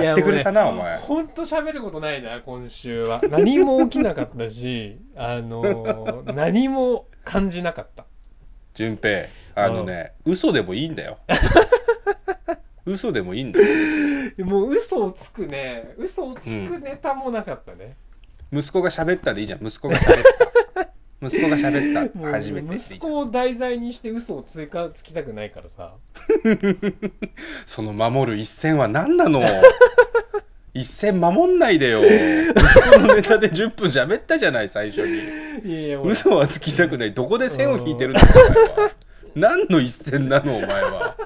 [0.00, 0.98] やってくれたなお前。
[0.98, 3.20] ほんと喋ることないな今週は。
[3.28, 8.06] 何も起きなかったし あのー 何も感じなかった。
[8.74, 11.18] 順平あのね嘘でもいいんだよ。
[12.86, 13.66] 嘘でもいいんだよ。
[14.46, 17.96] もう嘘をつくね嘘をつくネタもなかったね、
[18.52, 19.66] 息子が喋ったでいいじゃん。
[19.66, 20.51] 息子が喋った
[21.22, 22.00] 息子が喋った。
[22.18, 25.92] もう初めて息子を題材にして嘘をつかつきたくないからさ。
[27.64, 29.42] その守る一線は何なの？
[30.74, 32.00] 一線守んないでよ。
[32.02, 35.84] 息子のネタで10分喋ったじゃない最初に。
[35.86, 37.12] いや嘘はつきたくない。
[37.12, 38.14] どこで線を引いてるん。
[38.14, 38.90] だお前は。
[39.34, 40.56] 何の一線なの？
[40.56, 41.16] お前は。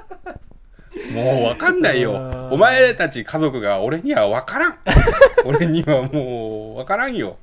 [1.13, 2.49] もう分かんないよ。
[2.51, 4.79] お前たち家族が俺には分からん。
[5.45, 7.37] 俺にはもう分からんよ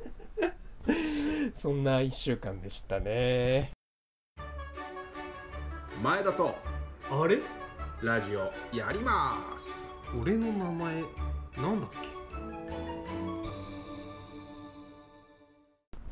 [1.53, 3.71] そんな1週間でしたね。
[6.01, 6.55] 前田と
[7.09, 7.39] あれ？
[8.01, 9.91] ラジオやります。
[10.19, 11.01] 俺の名前
[11.57, 11.89] なんだっ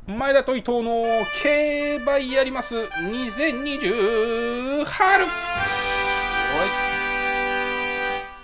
[0.07, 1.03] 前田と伊藤の
[1.41, 2.75] 競馬やります。
[2.75, 5.25] 2020春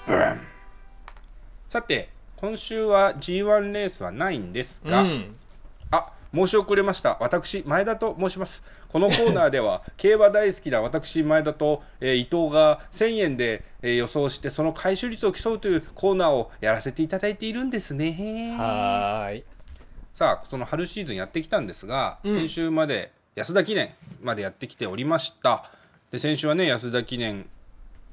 [0.05, 0.39] ブン。
[1.67, 5.17] さて今週は G1 レースはないんですが、けうん。
[5.17, 5.21] あ
[6.33, 7.17] 申し遅れました。
[7.19, 8.63] 私前田と申します。
[8.89, 18.55] このコーナーでは 競馬大好きな私前田と、えー伊藤が1000円で、えー予想してその回収率を競うというコーナーをやらせていただいているんですね。
[18.57, 19.43] はーい。
[20.13, 22.35] さあその春シーズンやってきたんですが、うん。
[22.35, 25.69] 先週まで安田記念までやってきておりました。
[26.11, 27.47] で先週はね安田記念、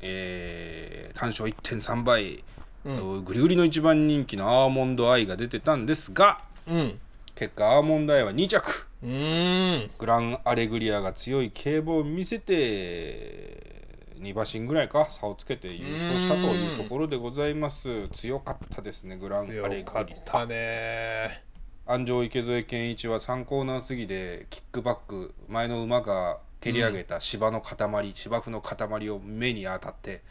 [0.00, 2.42] えー単勝1.3倍、
[2.84, 3.24] うん。
[3.24, 6.98] グリグリの一番人気のアーモンドアイが出てたんですがうん
[7.34, 8.86] 結果アーモンドアイは2着。
[9.02, 9.90] うーん。
[9.98, 18.08] グランアレグリアが強い競馬を見せて2馬身ぐらいか差をつけて優勝したというところでございます。
[18.08, 21.42] 強かったですねグランアレグリ強かったね。
[21.86, 30.22] ア安城池添健一は3コーナー過ぎでキックバック前の馬が蹴り上げた芝の塊、芝生の塊を目に当たって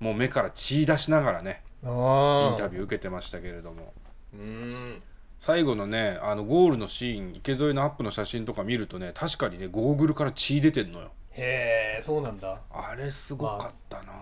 [0.00, 3.92] もう目から血出しながらねイあンタビュー受けてましたけれども。
[4.34, 5.02] うーん
[5.38, 11.10] 最後のねあのゴールのシーン池添のアップの写真とか見るとね確かにねゴーグルから血出てんのよ。
[11.32, 12.58] へえそうなんだ。
[12.70, 14.12] あれすごかったな、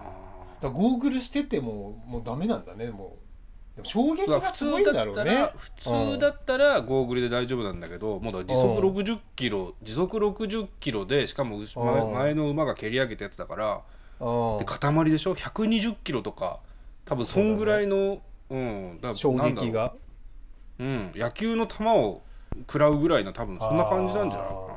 [0.62, 3.76] らゴーグルしててももうダメなんだねもう。
[3.76, 5.22] でも衝撃が普すごいん通だだろうね。
[5.22, 5.70] ったら普
[6.14, 12.12] 通だったらゴーグルで大丈夫なんだけどもうだ時速60キロ時速60キロでしかもうん。
[12.14, 13.80] 前の馬が蹴り上げたやつだから
[14.20, 14.58] うん。
[14.58, 16.60] で塊でしょ？120キロとか。
[17.04, 19.70] 多分そんぐらいのう、ん、だから衝なんだろう。
[19.70, 19.94] 撃が
[20.78, 22.22] うん、野球の球を
[22.60, 24.74] 食らうぐらいの多分そんな感じなんじゃないか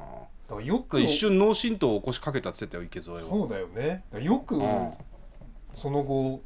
[0.49, 4.03] だからよくな一瞬脳震盪を起こしかけたって言ってたよ池添はそうだよね。
[4.21, 4.93] よくうん。
[5.73, 6.41] その後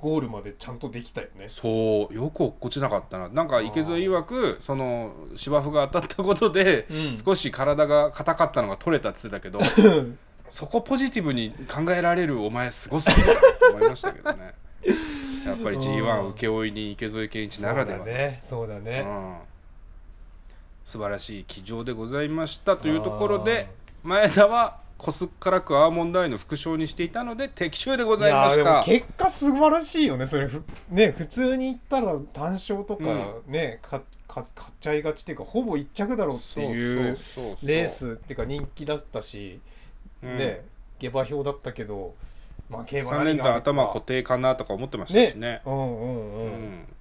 [0.00, 1.46] ゴールまでちゃんとできたよね。
[1.48, 2.14] そう。
[2.14, 3.28] よく落っこちなかったな。
[3.28, 7.16] なんか池添曰くその芝生が当たったことで、うん。
[7.16, 9.60] 少し体が硬かったのが取れたって言ってたけど
[10.50, 14.54] そこポジティブに考えられるお前すごすぎるなと思いましたけどね
[15.46, 18.04] やっぱり G1 請負に池添健一ならでは。
[18.04, 18.40] ね。
[18.42, 19.04] そうだね。
[19.06, 19.36] うん。
[20.84, 22.76] 素晴らしい騎乗でございました。
[22.76, 23.68] というところで
[24.02, 28.82] 前田はコスからくアーモンドアイの副賞にしていたので的中でございました。
[28.84, 30.26] 結果素晴らしいよね。
[30.26, 33.04] それふね普通に言ったら単勝とか
[33.46, 37.18] うね、かか買っちゃいがちっていうかほぼ一着だろうっていう。
[37.62, 39.60] レースっていうか人気だったし、
[40.22, 40.36] うん。
[40.36, 40.64] ね
[40.98, 42.14] 下馬評だったけど
[42.68, 45.62] まあ競馬3連単頭固定かなとか思ってましたしね。
[45.64, 46.44] うんうんう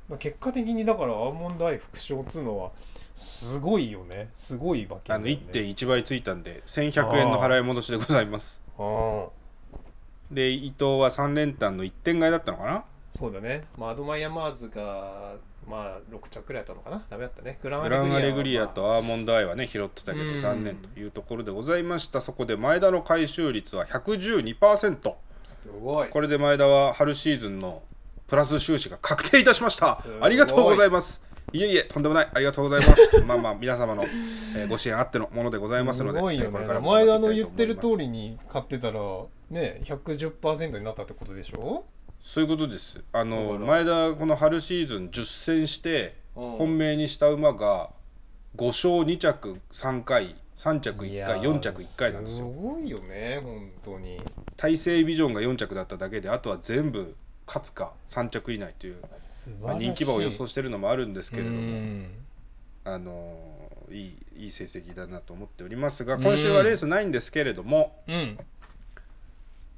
[0.09, 2.71] うん、ん結果的にだからアーモンドアイ副賞っつうのは
[3.15, 4.29] すごいよね。
[4.35, 8.61] すごい馬券あのだよね1.1倍ついたんで1100円の払い戻しでございます。
[8.77, 9.43] ああ
[10.31, 12.83] で伊藤は3連単の1点買いだったのかな？
[13.11, 15.35] そうだね、まあ、アドマイヤマーズが、
[15.69, 17.05] まあ、6着くらいだったのかな？
[17.07, 17.59] ダメだったね。
[17.61, 20.33] グランアレグリアはとアーモンドアイはね拾ってたけうん。
[20.33, 22.19] ど残念というところでございました。
[22.19, 25.15] そこで前田の回収率は112%すごい
[25.71, 27.81] これで前田は春シーズンの
[28.27, 30.01] プラス収支が確定いたしました。
[30.01, 30.17] すごい。
[30.21, 31.21] ありがとうございます。
[31.51, 32.29] いえいえとんでもない。
[32.33, 33.21] ありがとうございます。
[33.27, 36.35] まあまあ皆様の、えーご支援あってのものでございますすのでね。
[36.35, 38.99] えーこれからも前田の言ってる通りに買ってたら
[39.49, 41.83] ね110%になったってことでしょ？
[42.21, 42.97] そういうことです。
[43.11, 46.51] あの前田この春シーズン10戦してうん。
[46.57, 47.89] 本命にした馬が
[48.55, 52.47] 5勝2着3回3着1回4着1回なんですよ。
[52.47, 54.21] すごいよね本当に。
[54.57, 57.15] 大西ビジョンが4着だっただけであとは全部
[57.47, 58.97] 勝つか3着以内という、
[59.61, 62.07] まあ、人気馬を予想してるのもあるんですけれどもうん。
[62.85, 63.37] あの
[63.89, 68.37] いいいい成績だなと思っておりますが今週はレースないんですけれども、うん。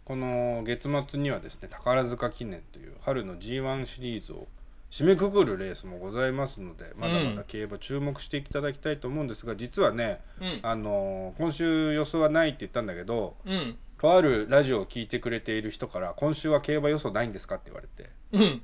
[0.05, 4.47] この月末にはですね宝塚記念という春の G1 シリーズを
[4.95, 10.59] 締めくくるレースもございますのでまだまだ競馬注目していただきたいと思うんですが実はね、うん。
[10.61, 13.75] あの今週予想はないって言ったんだけどうん。
[13.99, 18.61] とあるラジオを聞いてくれている人から「今週は競馬予想ないんですか?」って言われてうん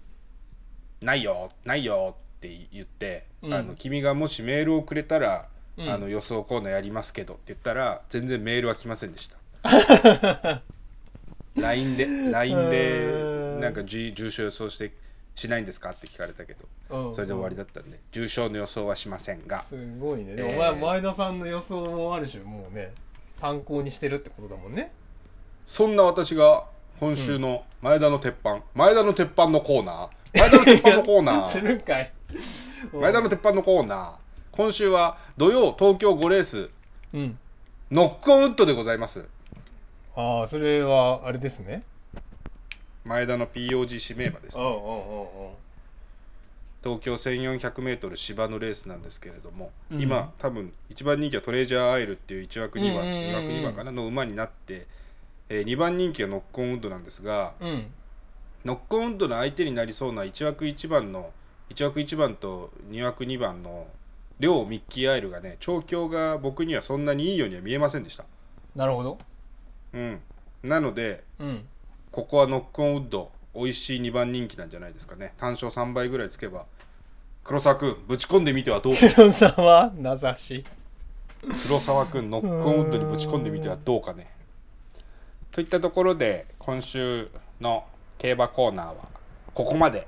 [1.04, 3.54] 「ないよないよ」って言って、うん。
[3.54, 5.89] あの君がもしメールをくれたら、うん。
[5.89, 9.36] あの予想コーナーやりますけどって言ったら全然メールは来ませんでした。
[11.58, 14.94] LINE で LINE でなんか重重症予想して
[15.36, 15.91] しないんですか？
[15.91, 16.65] って聞かれたけど。
[17.08, 17.15] うん。
[17.15, 18.00] それで終わりだったんで。
[18.12, 19.62] 重症の予想はしませんが。
[19.63, 20.36] すごいね。
[20.36, 22.94] でもえーお前前田さんの予想もある種もうね
[23.28, 24.91] 参考にしてるってことだもんね。
[25.65, 26.65] そんな私が
[27.00, 28.62] 今週の前田の鉄板。
[28.76, 30.39] 前田の鉄板のコーナー。
[30.39, 32.12] 前田の鉄板のコーナ すーるんかい。
[32.94, 34.12] 前田の鉄板のコーナー。
[34.52, 36.70] 今週は土曜東京5レース。
[37.13, 37.38] うん。
[37.89, 39.28] ノックオンウッドでございます。
[40.15, 41.84] ああそれはあれですね
[43.06, 44.58] 前田の POG 指名馬です。
[44.60, 45.28] うんうんうんうん。
[46.84, 50.02] 東京 1400m 芝のレースなんですけれども、うん。
[50.02, 53.30] 今多分一番人気はトレジャーアイルっていう1枠2番、うんうんうんうん。
[53.30, 54.88] 2枠2番かなの馬になって、
[55.50, 57.92] え2番人気がノックオンウッドなんですがうん。
[58.64, 61.34] ノックオンウッドの相手になりそうな1枠1番の
[61.72, 63.88] 1枠1番と2枠2番の
[64.40, 68.26] 両ミッキーアイルがね調教が僕にはそんなにいいようには見えませんでした。
[68.76, 69.18] なるほど。
[69.94, 70.20] うん、
[70.64, 71.66] なのでうん
[72.12, 75.34] ここはノックオンウッド美味しい2番人気なんじゃないですかね。
[75.38, 76.65] 単勝3倍ぐらいつけば
[77.43, 78.95] 黒沢君ぶち込んでみてはどう？
[78.95, 80.65] か黒沢名指し。
[81.65, 84.30] 黒沢君ノックオンウッドにぶち込んでみてはどうかね。
[85.52, 87.86] といったところで今週の
[88.17, 88.95] 競馬コーナーは
[89.54, 90.08] ここまで。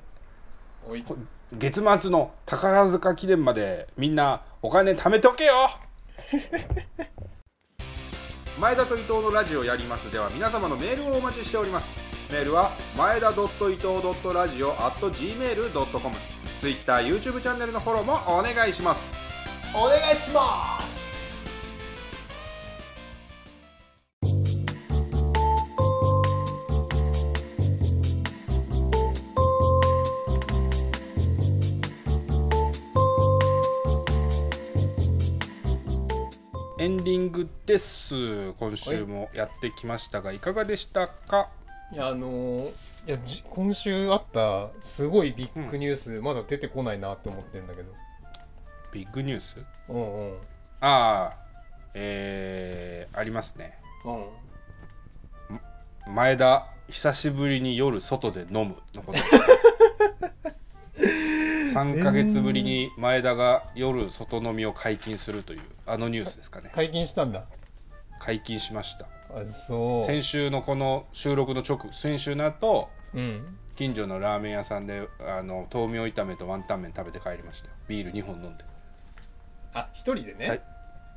[1.53, 5.53] 月末の宝塚記念までみんなお金貯めておけよ
[8.59, 11.97] 前田と伊藤のラジオやりますでは皆様のメールをお待ちしております。
[12.31, 16.15] メールは前田伊藤ラジオ gmail.com
[16.59, 19.17] ツイッター、YouTube チャンネルのフォローもお願いします。
[19.75, 20.92] お願いします。
[36.84, 38.52] エンディングです。
[38.60, 41.48] 今週もやってきましたがいかがでしたか？
[41.93, 42.67] いやあのー
[43.08, 47.94] いやじ今週あったすごいビッグニュース、まだ出てこないなって思ってるんだけど。
[48.92, 49.56] ビッグニュース？
[49.88, 50.38] うんうん。
[50.81, 51.38] ああ
[51.94, 53.79] えー、ありますね。
[54.04, 56.13] うん。
[56.13, 59.19] 前田久しぶりに夜外で飲むのこと。
[61.00, 66.71] 3ヶ月ぶりに前田が夜外飲みを解禁するというあのニュースですかね。
[66.73, 67.44] 解禁したんだ。
[68.19, 69.06] 解禁しました。
[69.36, 70.04] あそう。
[70.04, 73.58] 先週のこの収録の直後先週の後うん。
[73.75, 77.73] 近所のラーメン屋さんであの豆苗炒めとワンタン麺食べて帰りましたよ。
[77.88, 78.63] ビール2本飲んで、
[79.73, 80.62] あ一人でね、はい。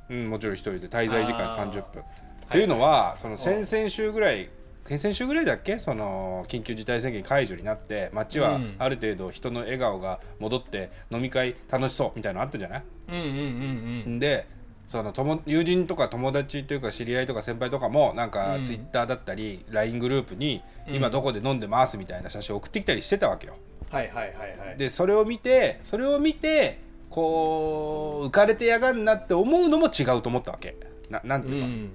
[0.09, 0.89] うん、もちろん一人で。
[0.89, 1.71] 滞在時間あー。
[1.71, 2.03] 30分。
[2.49, 4.49] というのはその先々週ぐらい
[4.87, 5.79] 先々週ぐらいだっけ？
[5.79, 8.75] その緊急事態宣言解除になって街はうん。
[8.79, 12.83] ある程度人の笑顔が戻って飲み会楽しそうみたいなのあったじゃない？
[13.09, 14.19] うんうんうんうん。
[14.19, 14.47] で
[14.89, 18.62] その友友人とか友達というか知り合いとか先輩とかもなんかうん。
[18.62, 20.95] ツイッターだったり LINE グループにうん。
[20.95, 23.57] 今どこで飲んでますみたいな写真を送ってきたりしてたわけよ。
[23.91, 24.78] はいはいはいはい。
[24.78, 26.78] でそれを見てそれを見て
[27.11, 30.76] こう浮かれてやがんなって思うのも違うと思ったわけ。
[31.11, 31.91] ななんていうの、ん。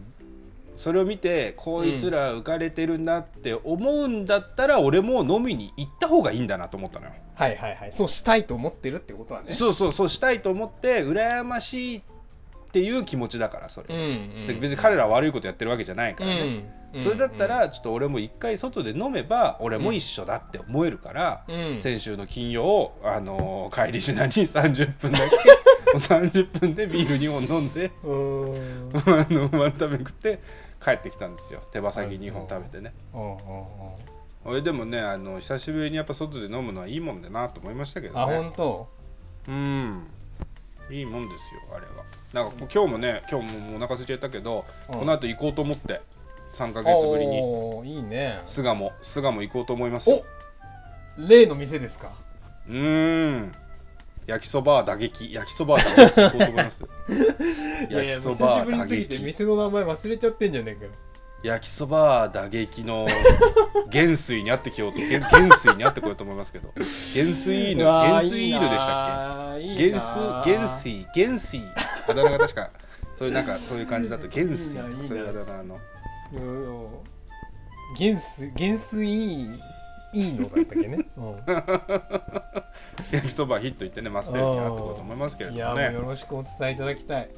[0.76, 7.12] それを見てこいつら浮かれてるなって思うんだったら俺も飲みに行った方がいいんだなと思ったのよ。
[7.36, 7.92] はいはいはい。
[7.92, 9.52] そうしたいと思ってるってことはね。
[9.52, 12.02] そうそうそうしたいと思って羨ましいっ
[12.72, 13.94] ていう気持ちだからそれ。
[13.94, 14.04] うんう
[14.44, 14.48] ん。
[14.48, 16.64] で別に彼らは悪いことやってるわけじゃないからね、うん
[17.04, 21.80] それだったらちょっと俺も一回外で飲めば俺も一緒だって思えるから、うん。
[21.80, 25.36] 先週の金曜、あのー帰りしなに30分だけ
[25.94, 28.56] もう30分でビール2本飲んでうん。
[29.06, 30.40] あのワンタ食って
[30.84, 31.62] 帰ってきたんですよ。
[31.72, 32.94] 手羽先2本食べてね。
[34.44, 38.88] 俺でもねあの久しぶりにやっぱ外で飲むのはいいもんだなと思いましたけどあね本当？
[39.48, 40.08] うん。
[40.90, 42.04] いいもんですよあれは
[42.34, 45.00] なんか今日もね今日もお腹空いちゃったけど、うん。
[45.00, 46.02] この後行こうと思って
[46.54, 47.40] 3ヶ月ぶりに。
[47.42, 48.40] おーいいね。
[48.46, 50.24] 巣鴨巣鴨行こうと思いますよ。
[51.20, 52.12] お例の店ですか？
[52.70, 53.52] うーん。
[54.28, 55.34] 焼きそば打撃。
[55.34, 56.86] 焼きそば打撃行こうと思います。
[57.90, 59.24] 焼きそば久しぶり打すぎて撃。
[59.24, 60.92] 店の名前忘れちゃってんじゃねえかよ。
[61.44, 63.08] 焼きそば打撃の
[63.90, 65.00] 元帥に会ってきようと。
[65.00, 66.72] 元元帥に会ってこようと思いますけど。
[66.78, 69.76] 元帥犬元帥犬でしたっけ？
[69.76, 71.62] 元帥元帥元帥
[72.08, 72.70] あだ名が確か
[73.16, 75.80] そういうなんかそういう感じだと元帥いいないいなそういうあだ名の。
[77.98, 79.50] 元帥元帥いい
[80.14, 81.06] いいのだったっけね、
[83.12, 87.30] 焼きそばヒット行ってねマステルに会ってこうと思いますけれいやもうどもねよろしくお伝えいただきたい。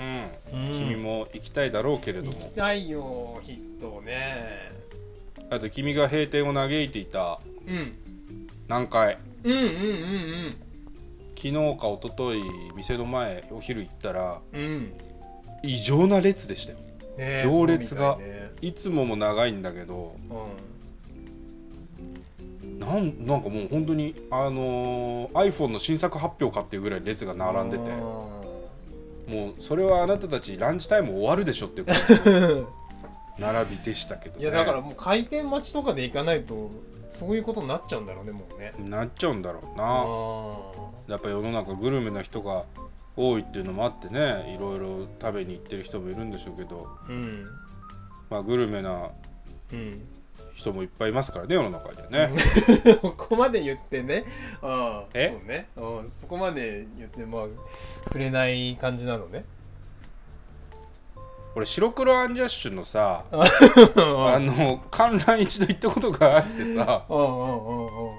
[0.00, 0.66] うん。
[0.66, 0.72] うん。
[0.72, 2.32] 君も行きたいだろうけれども。
[2.32, 4.72] 行きたいよヒットね。
[5.50, 7.40] あと君が閉店を嘆いていた。
[7.66, 7.92] うん。
[8.68, 10.56] 南海うんうんうん
[11.38, 12.42] 昨日か一昨日
[12.74, 14.60] 店の前お昼行ったらうん。
[14.60, 14.92] うん
[15.60, 16.78] 異常な列でしたよ。
[16.78, 16.84] ね
[17.18, 18.16] え行列が。
[18.16, 18.52] ね。
[18.60, 20.14] いつもも長いんだけど
[22.78, 27.90] なんなんかもう本当にあのー iPhone の新作発表かっていうぐらい列が並んでて。
[29.28, 32.66] もうそれはあなたたちランチタイム終わるでしょっていううん
[33.38, 36.70] 並びでしたけど、ね、いやだからもう開店待ちとかで行かないと
[37.10, 38.72] そういうことになっちゃうんだろうねもうね。
[38.78, 42.64] なっちゃうんだろうあなやっぱ世の中グルメな人が
[43.16, 47.44] 多いっていうのもあってねいろいろ食べに行ってる人もいるんでしょうけど、うん。
[48.30, 49.10] まあ、グルメな
[49.72, 50.08] うん。
[50.54, 52.32] 人もいっぱいいますからね世の中にはね、
[53.00, 54.24] ここまで言ってね。
[54.60, 55.32] ああえ？
[55.38, 55.68] そうね。
[55.76, 57.42] うんそこまで言ってまあ
[58.06, 59.44] 触れない感じなのね
[61.58, 63.42] 俺白黒アンジャッシュのさあ
[64.34, 67.04] あの観覧一度行ったことがあってさ。
[67.08, 68.12] うんうんうんうん。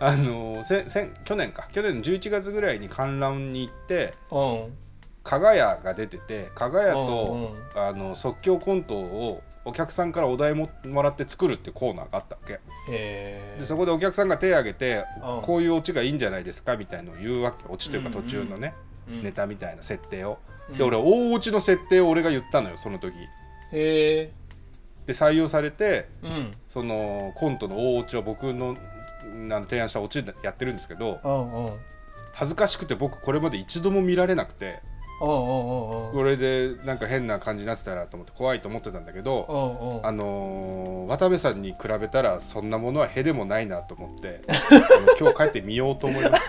[0.00, 1.68] あのせせ去年か。
[1.70, 4.76] 去年の11月ぐらいに観覧に行ってうん。
[5.22, 12.60] 加賀屋が出てて加賀屋うんとあの即興コントをお客さんからお題ももらって作るっていうコーナーがあったわけ。
[12.88, 15.42] へでそこでお客さんが手を挙げてうん。
[15.42, 17.58] こういうオチがいいんじゃないですかみたいのを言うわけ。
[17.68, 18.72] オチというかうんうん途中のね、
[19.10, 19.22] うん。
[19.22, 23.14] ネタみたいな設定を、うんで俺大オチの設定を俺が言ったのよその時。
[23.16, 23.28] へ
[23.72, 24.32] え
[25.06, 26.50] で採用されてうん。
[26.68, 31.72] そのコントの大オチを僕のあの提案したオチでやってるんですけどうんうん。
[32.32, 34.80] 恥ずかしくて僕これまで一度も見られなくて
[35.22, 36.12] うんうんうんうん。
[36.12, 39.46] これでなんか変な感じになってたらと思って怖いと思ってたんだけど
[39.82, 40.06] うんうん。
[40.06, 44.52] あのー渡部さんに比べたらそんなものはへでもないなと思って あ
[45.00, 46.48] の今日帰ってみようと思います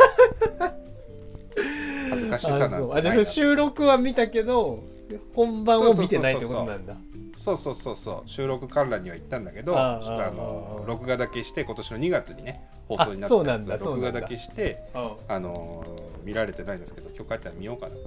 [2.29, 4.83] 恥ずかしさなんてあじゃ収録は見たけど
[5.33, 6.95] 本番を見てないってことなんだ。
[7.37, 8.29] そうそうそうそう。
[8.29, 9.99] 収録観覧には行ったんだけどあ
[10.35, 13.85] のあ録画だけして今年の2月にね放送になってたやつ。
[13.85, 17.99] 録画だけしてうんあのー見られてないんですけど今日帰ったら見ようかなと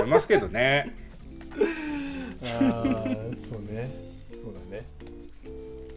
[0.00, 0.94] 思いますけどね。
[2.44, 3.90] あーそうね。
[4.30, 4.84] そうだね。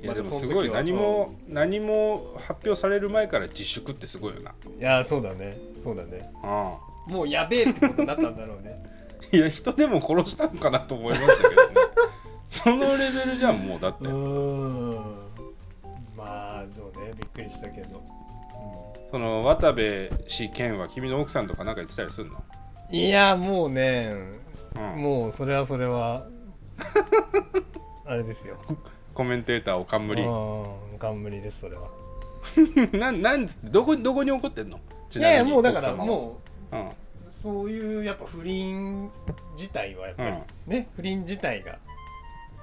[0.01, 0.69] いやでもすごい。
[0.69, 5.57] 何も何も発表される前から自粛ってすごいよな、いやーそうだね。
[5.83, 6.31] そうだね。
[6.41, 6.47] う
[7.07, 8.83] もうやべえってことになったんだろうね。
[9.31, 11.75] ん、 いや人でも殺したのかなと思いましたけどね。
[12.49, 14.07] そのレベルじゃんもうだって。
[16.17, 17.13] まあそうね。
[17.15, 18.03] びっくりしたけど、
[19.11, 22.43] その渡部氏健は君の奥さんとかなんか言ってたりするの、
[22.89, 24.13] いやもうね
[24.75, 26.25] うん、もうそれはそれは
[28.05, 28.57] あれですよ。
[29.13, 30.23] コメンテーターを冠。
[30.23, 31.89] うん冠ですそれは。
[32.97, 34.79] なんなんどこどこに怒ってんの？
[35.09, 36.33] ちいやいやもうだからもうんう
[37.29, 39.09] そういうやっぱ不倫
[39.57, 40.31] 自体はやっぱり
[40.67, 41.77] ね、不倫自体が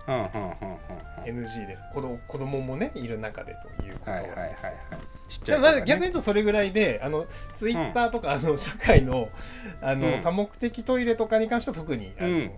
[0.08, 1.44] うんうんうんうんうん。
[1.44, 1.82] NG です。
[1.92, 4.50] 子供子供もねいる中でということはいはいはいはい。
[4.50, 4.60] で
[5.28, 9.28] す逆に言うとそれぐらいであのツイッターとか、あの社会の
[9.82, 10.20] あの、うん。
[10.20, 12.50] 多目的トイレとかに関しては特にあの、うん。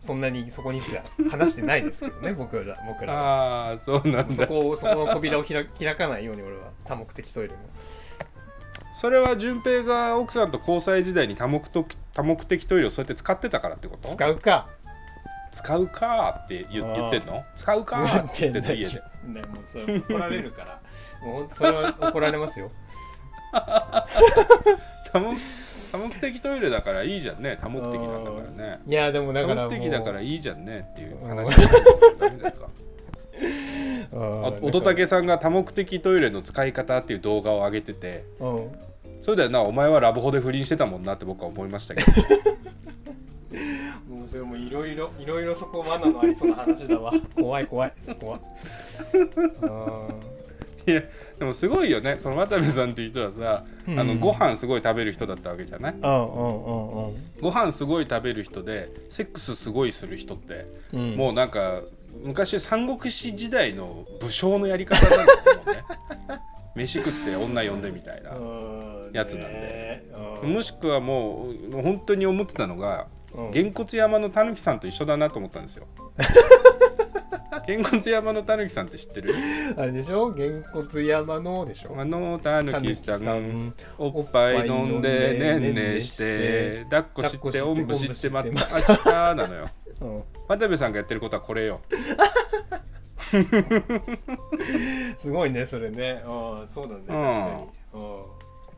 [0.00, 3.68] そんなにそこにすら話してないですけどね 僕ら僕らは。
[3.68, 7.56] ああそうなんそだこをそこの扉を開開かないように俺は多目的トイレも
[8.96, 11.84] それは順平が奥さんと交際時代に多目的
[12.14, 14.08] 多目的トイレをそうやって使ってたからってこと？
[14.08, 14.68] 使うか。
[15.52, 17.44] 使うかーって言言ってんの？
[17.56, 18.94] 使うかーって言ってんの家で
[19.26, 20.80] ねもうそれ怒られるから。
[21.24, 22.70] もうほんとそれは怒られますよ。
[25.12, 25.36] 多目
[25.92, 27.56] 多目的トイレだからいいじゃんね。
[27.60, 28.80] 多目的なんだからね。
[28.86, 29.70] いやでもだ多からもう。
[29.70, 32.66] 目的だからいいじゃんねっていう話なんですけどダメですか？
[34.62, 38.70] 乙武さんが多目的トイレの使い方っていう動画を上げててうん。
[39.20, 42.12] それだよなお前はラブホで不倫してたもんなって僕は思いましたけど。
[44.08, 47.12] もうそれもいろいろいろいろそこ罠のありそうな話だわ。
[47.34, 48.40] 怖い怖いそこは。
[49.62, 50.08] あ
[50.86, 51.02] いや
[51.38, 52.16] でもすごいよね。
[52.18, 53.98] その渡部さんっていう人はさ、うん。
[53.98, 55.94] あのご飯すごい食べる人だったわけじゃない？
[55.94, 57.14] ーうんうんうん。
[57.40, 61.16] ご飯すごい食べる人でセックスすごいする人って、うんうん。
[61.16, 61.80] もうなんか
[62.22, 65.84] 昔三国志時代の武将のやり方なんですよね。
[66.74, 69.10] 飯食って女呼んでみたいな、うん。
[69.12, 70.04] やつなんで。
[70.42, 73.50] もしくはもう本当に思ってたのがうん。
[73.50, 75.86] げんこつ山のたぬきさんと一緒だなと思ったんですよ。
[77.66, 79.34] げんこつ山のたぬきさんって知ってる？
[79.76, 80.32] あれでしょ？
[80.32, 81.94] げんこつ山のでしょ？
[81.98, 83.68] あのたぬきさん。
[83.68, 83.74] ん。
[83.98, 88.50] おっぱい飲んでねんねして抱っこしておんぶしてまた。
[88.50, 89.62] 明日なのよ。
[89.62, 89.83] うん
[90.48, 91.80] 渡部さんがやってることはこれよ。
[95.18, 96.22] すごいねそれね。
[96.26, 98.00] うんそうだね確かに。
[98.00, 98.22] うん。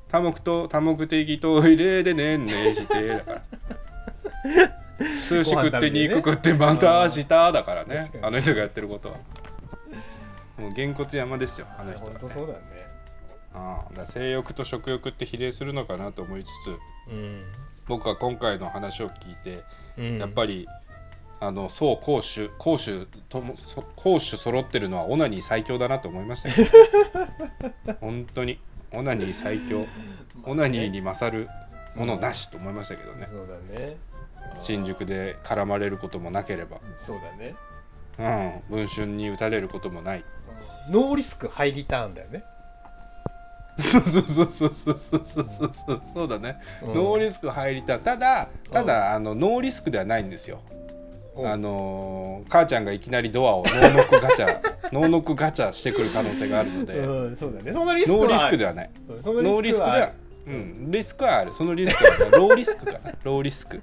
[0.08, 3.42] 多目と多目的トイレでねんねして だから
[4.98, 8.10] 寿司食って肉食ってまた明日だからね。
[8.22, 9.16] あの人がやってることは。
[10.58, 12.60] もうげんこつ山ですよあの人は、ね、本当そうだね。
[13.52, 16.78] ああだ性欲と食欲って比例するのかなと思いつつ
[17.10, 17.44] うん。
[17.86, 19.64] 僕は今回の話を聞いて、
[19.98, 20.18] うん。
[20.18, 20.66] やっぱり
[21.46, 26.68] あの総攻守攻守ともそ攻守揃ってるのはオナニー最強だなと思いましたよ。
[28.00, 28.58] 本当に。
[28.92, 29.86] オナニー最強。
[30.44, 31.48] オナニーに勝る
[31.94, 33.28] ものなしと思いましたけどね。
[33.30, 33.96] そうだね。
[34.58, 37.54] 新宿で絡まれることもなければ、そうだね。
[38.18, 40.24] うん、文春に撃たれることもない。
[40.90, 42.42] ノーリスクハイリターンだよね。
[43.78, 46.00] そうそうそうそうそうそうそうそう。
[46.02, 46.94] そうだね、うん。
[46.94, 50.60] ノーリスクハイリターンただただ、あのノーリスクではないんですよ。
[50.70, 50.85] うん
[51.44, 54.60] あのー母ちゃんがいきなりドアをノーノックガチャ
[54.92, 57.72] ノーノックガチャしてくる可能性があるので、うんそうだね。
[57.72, 58.90] そのリスクはノーリスクではない。
[59.08, 60.12] うんそのノーリスクでは
[60.46, 60.90] うん。
[60.90, 61.52] リスクはある。
[61.54, 62.98] そのリスクはローリスクかな。
[63.24, 63.82] ローリスク。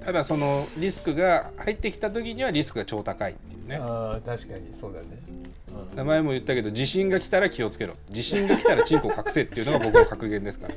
[0.00, 3.76] ただそのリスクが入ってきた時にはリスクが超高いっていうね。
[3.76, 5.06] ああ確かにそうだね。
[5.90, 5.96] うん。
[5.96, 7.94] 名前も言ったけど地震が来たら気をつけろ。
[8.08, 10.74] 地震が来たらチンコ隠せっていうのが僕の格言ですから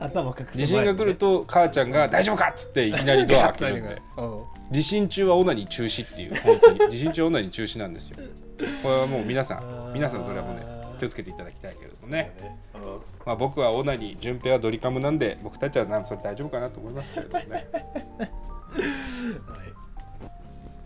[0.04, 4.22] 頭隠す地震が来ると母ちゃんが「大丈夫か!」っつっていきなりドア 開けるんでう。
[4.22, 6.36] ん地震中はオナニー中止っていう。
[6.42, 8.18] 本当に地震中はオナニー中止なんですよ。
[8.82, 10.62] これはもう皆さん皆さんそれはもうね
[10.98, 12.30] 気をつけていただきたいけれどもね、
[12.74, 12.80] うん。
[13.26, 17.66] まあ、僕はオナニー順平はドリカムなんで僕たちはなんそれ大丈夫かなと思いますけれどもね。
[17.72, 17.90] はい。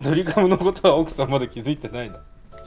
[0.01, 2.17] ドリカムのことは奥さんまだ気づいてないの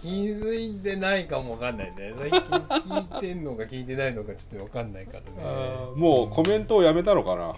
[0.01, 2.15] 気づいてないかもわかんないね。
[2.17, 5.23] 最近聞いてんのか聞いてないのかちょっとわかんないからね。
[5.97, 7.55] もうコメントをやめたのかな？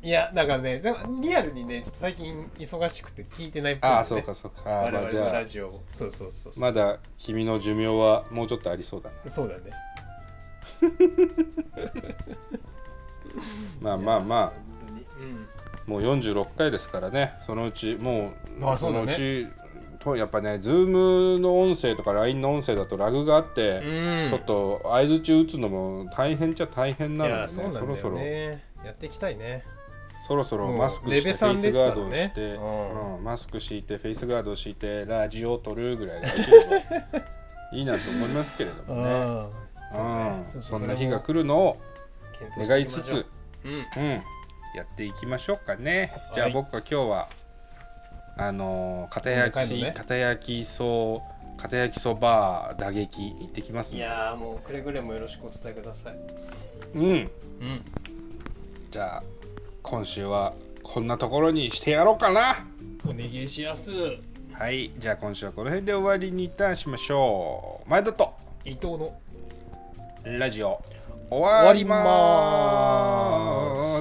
[0.00, 0.80] いやだからね
[1.20, 3.96] リアルにねちょっと最近忙しくて聞いてないっぽいね。
[3.96, 4.70] ああそうかそうか。
[4.70, 6.60] 我々のラジオそうそうそうそう。
[6.60, 9.16] まだ君の寿命はもうちょっとありそうだね。
[9.26, 9.62] そうだね。
[13.80, 14.46] まあまあまあ。
[14.46, 14.54] 本
[14.86, 15.06] 当に。
[15.20, 15.48] うん。
[15.86, 17.34] もう46回ですからね。
[17.40, 19.52] そのうちもうあそのうちと
[20.16, 24.30] やっぱね Zoom の音声とか LINE の音声だとラグがあって、うん。
[24.30, 28.16] ちょっと相づち打つのも大変っちゃ大変なので、ね、そろそろ。
[28.16, 29.64] ねやっていきたいね。
[30.26, 33.16] そろそろマスクしてフェイスガードをして、うん。
[33.16, 36.22] うんマスク敷いてフェイスガードを敷いてラジオを撮るぐらい
[37.72, 39.10] いいなと思いますけれどもね、
[40.54, 41.80] うん、そんな日が来るのを
[42.58, 43.26] 願いつつ、
[43.64, 43.68] う。
[43.68, 43.72] ん。
[43.72, 44.08] うん、
[44.74, 46.12] やっていきましょうかね。
[46.34, 47.28] じゃあはい僕は今日は
[48.38, 51.22] あのー、片焼き、ね片焼きそ
[51.56, 53.98] 片焼きそば打撃行ってきますね。
[53.98, 56.18] いやーもうくれぐれもよろしくお伝えください
[56.94, 57.02] うん。
[57.02, 57.30] うん
[58.90, 59.22] じゃあ
[59.82, 62.64] 今週はこんなところにしてやろうかな。
[63.04, 63.90] お願いしやす
[64.52, 67.90] はい、じゃあ今週はこの辺で終わりにいたしましょう。
[67.90, 68.34] 前田と
[68.64, 69.18] 伊藤の
[70.24, 70.82] ラジオ
[71.30, 72.02] 終わりま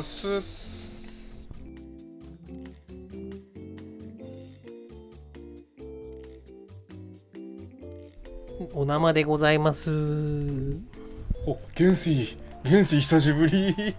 [0.02, 0.66] す。
[8.78, 9.89] お生でございます。
[11.47, 13.95] お元帥元帥久しぶり。